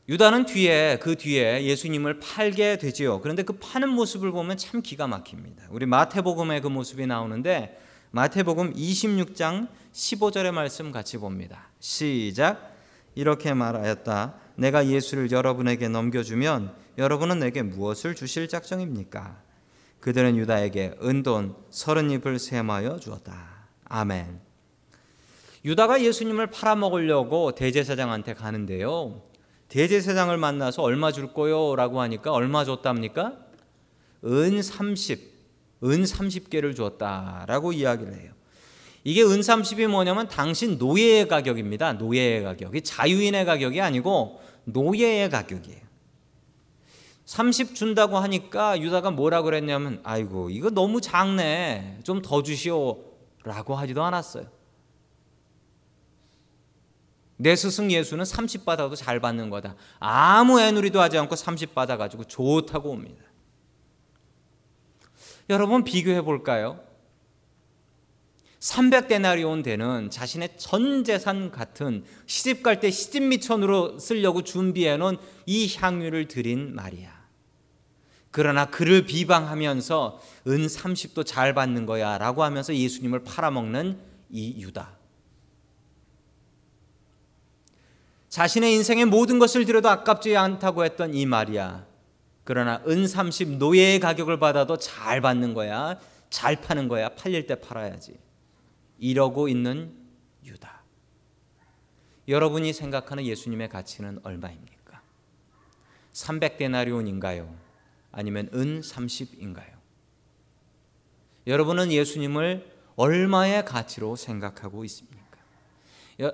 유다는 0.08 0.46
뒤에 0.46 0.98
그 1.00 1.16
뒤에 1.16 1.64
예수님을 1.64 2.20
팔게 2.20 2.78
되지요. 2.78 3.20
그런데 3.20 3.42
그 3.42 3.54
파는 3.54 3.88
모습을 3.88 4.30
보면 4.30 4.56
참 4.56 4.80
기가 4.80 5.08
막힙니다. 5.08 5.64
우리 5.70 5.84
마태복음에 5.86 6.60
그 6.60 6.68
모습이 6.68 7.06
나오는데 7.06 7.80
마태복음 8.12 8.74
26장 8.74 9.68
15절의 9.92 10.52
말씀 10.52 10.92
같이 10.92 11.18
봅니다. 11.18 11.70
시작. 11.80 12.76
이렇게 13.16 13.52
말하였다. 13.52 14.34
내가 14.56 14.86
예수를 14.86 15.32
여러분에게 15.32 15.88
넘겨주면 15.88 16.72
여러분은 16.98 17.40
내게 17.40 17.62
무엇을 17.62 18.14
주실 18.14 18.46
작정입니까? 18.48 19.42
그들은 20.06 20.36
유다에게 20.36 20.98
은돈 21.02 21.56
서른 21.68 22.12
입을 22.12 22.38
셈하여 22.38 23.00
주었다. 23.00 23.66
아멘. 23.86 24.38
유다가 25.64 26.00
예수님을 26.00 26.46
팔아먹으려고 26.46 27.56
대제사장한테 27.56 28.34
가는데요. 28.34 29.24
대제사장을 29.66 30.36
만나서 30.36 30.82
얼마 30.82 31.10
줄 31.10 31.32
거요라고 31.32 32.00
하니까 32.02 32.30
얼마 32.30 32.64
줬답니까? 32.64 33.32
은 34.26 34.62
30, 34.62 35.20
은 35.82 36.04
30개를 36.04 36.76
줬다라고 36.76 37.72
이야기를 37.72 38.14
해요. 38.14 38.30
이게 39.02 39.22
은 39.22 39.40
30이 39.40 39.88
뭐냐면 39.88 40.28
당신 40.28 40.78
노예의 40.78 41.26
가격입니다. 41.26 41.94
노예의 41.94 42.44
가격이 42.44 42.82
자유인의 42.82 43.44
가격이 43.44 43.80
아니고 43.80 44.40
노예의 44.66 45.30
가격이에요. 45.30 45.85
30 47.26 47.74
준다고 47.74 48.18
하니까 48.18 48.80
유다가 48.80 49.10
뭐라 49.10 49.42
그랬냐면 49.42 50.00
아이고 50.04 50.48
이거 50.50 50.70
너무 50.70 51.00
작네. 51.00 51.98
좀 52.04 52.22
더 52.22 52.42
주시오라고 52.42 53.74
하지도 53.76 54.02
않았어요. 54.04 54.46
내 57.38 57.54
스승 57.54 57.90
예수는 57.90 58.24
30 58.24 58.64
받아도 58.64 58.94
잘 58.96 59.20
받는 59.20 59.50
거다. 59.50 59.74
아무 59.98 60.60
애누리도 60.60 61.00
하지 61.00 61.18
않고 61.18 61.36
30 61.36 61.74
받아 61.74 61.96
가지고 61.96 62.24
좋다고 62.24 62.90
옵니다. 62.90 63.22
여러분 65.50 65.84
비교해 65.84 66.22
볼까요? 66.22 66.80
300데나리온 68.60 69.62
되는 69.62 70.10
자신의 70.10 70.56
전 70.56 71.04
재산 71.04 71.50
같은 71.50 72.04
시집 72.26 72.62
갈 72.62 72.80
때 72.80 72.90
시집 72.90 73.24
미천으로 73.24 73.98
쓰려고 73.98 74.42
준비해 74.42 74.96
놓은 74.96 75.18
이 75.44 75.72
향유를 75.76 76.28
드린 76.28 76.74
마리아. 76.74 77.15
그러나 78.36 78.66
그를 78.66 79.06
비방하면서 79.06 80.20
은 80.48 80.66
30도 80.66 81.24
잘 81.24 81.54
받는 81.54 81.86
거야 81.86 82.18
라고 82.18 82.44
하면서 82.44 82.76
예수님을 82.76 83.24
팔아먹는 83.24 83.98
이 84.28 84.60
유다. 84.60 84.94
자신의 88.28 88.74
인생의 88.74 89.06
모든 89.06 89.38
것을 89.38 89.64
들여도 89.64 89.88
아깝지 89.88 90.36
않다고 90.36 90.84
했던 90.84 91.14
이 91.14 91.24
마리아. 91.24 91.86
그러나 92.44 92.82
은 92.86 93.08
30 93.08 93.56
노예의 93.56 94.00
가격을 94.00 94.38
받아도 94.38 94.76
잘 94.76 95.22
받는 95.22 95.54
거야. 95.54 95.98
잘 96.28 96.60
파는 96.60 96.88
거야. 96.88 97.08
팔릴 97.08 97.46
때 97.46 97.54
팔아야지. 97.54 98.18
이러고 98.98 99.48
있는 99.48 99.94
유다. 100.44 100.82
여러분이 102.28 102.74
생각하는 102.74 103.24
예수님의 103.24 103.70
가치는 103.70 104.20
얼마입니까? 104.24 105.00
300데나리온인가요? 106.12 107.65
아니면 108.16 108.48
은 108.54 108.80
30인가요? 108.80 109.76
여러분은 111.46 111.92
예수님을 111.92 112.66
얼마의 112.96 113.66
가치로 113.66 114.16
생각하고 114.16 114.86
있습니까? 114.86 115.20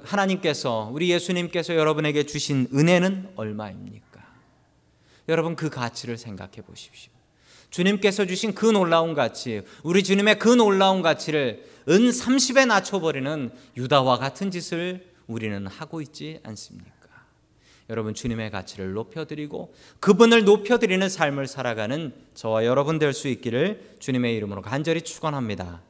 하나님께서 0.04 0.88
우리 0.92 1.10
예수님께서 1.10 1.74
여러분에게 1.74 2.24
주신 2.24 2.68
은혜는 2.72 3.32
얼마입니까? 3.34 4.24
여러분 5.28 5.56
그 5.56 5.70
가치를 5.70 6.18
생각해 6.18 6.62
보십시오. 6.64 7.10
주님께서 7.70 8.26
주신 8.26 8.54
그 8.54 8.66
놀라운 8.66 9.14
가치, 9.14 9.62
우리 9.82 10.04
주님의 10.04 10.38
그 10.38 10.48
놀라운 10.50 11.02
가치를 11.02 11.66
은 11.88 12.10
30에 12.10 12.66
낮춰버리는 12.66 13.50
유다와 13.76 14.18
같은 14.18 14.52
짓을 14.52 15.10
우리는 15.26 15.66
하고 15.66 16.00
있지 16.00 16.38
않습니까? 16.44 17.01
여러분 17.90 18.14
주님의 18.14 18.50
가치를 18.50 18.92
높여드리고 18.92 19.74
그분을 20.00 20.44
높여드리는 20.44 21.08
삶을 21.08 21.46
살아가는 21.46 22.12
저와 22.34 22.64
여러분 22.64 22.98
될 22.98 23.12
수 23.12 23.28
있기를 23.28 23.96
주님의 23.98 24.34
이름으로 24.36 24.62
간절히 24.62 25.02
축원합니다. 25.02 25.82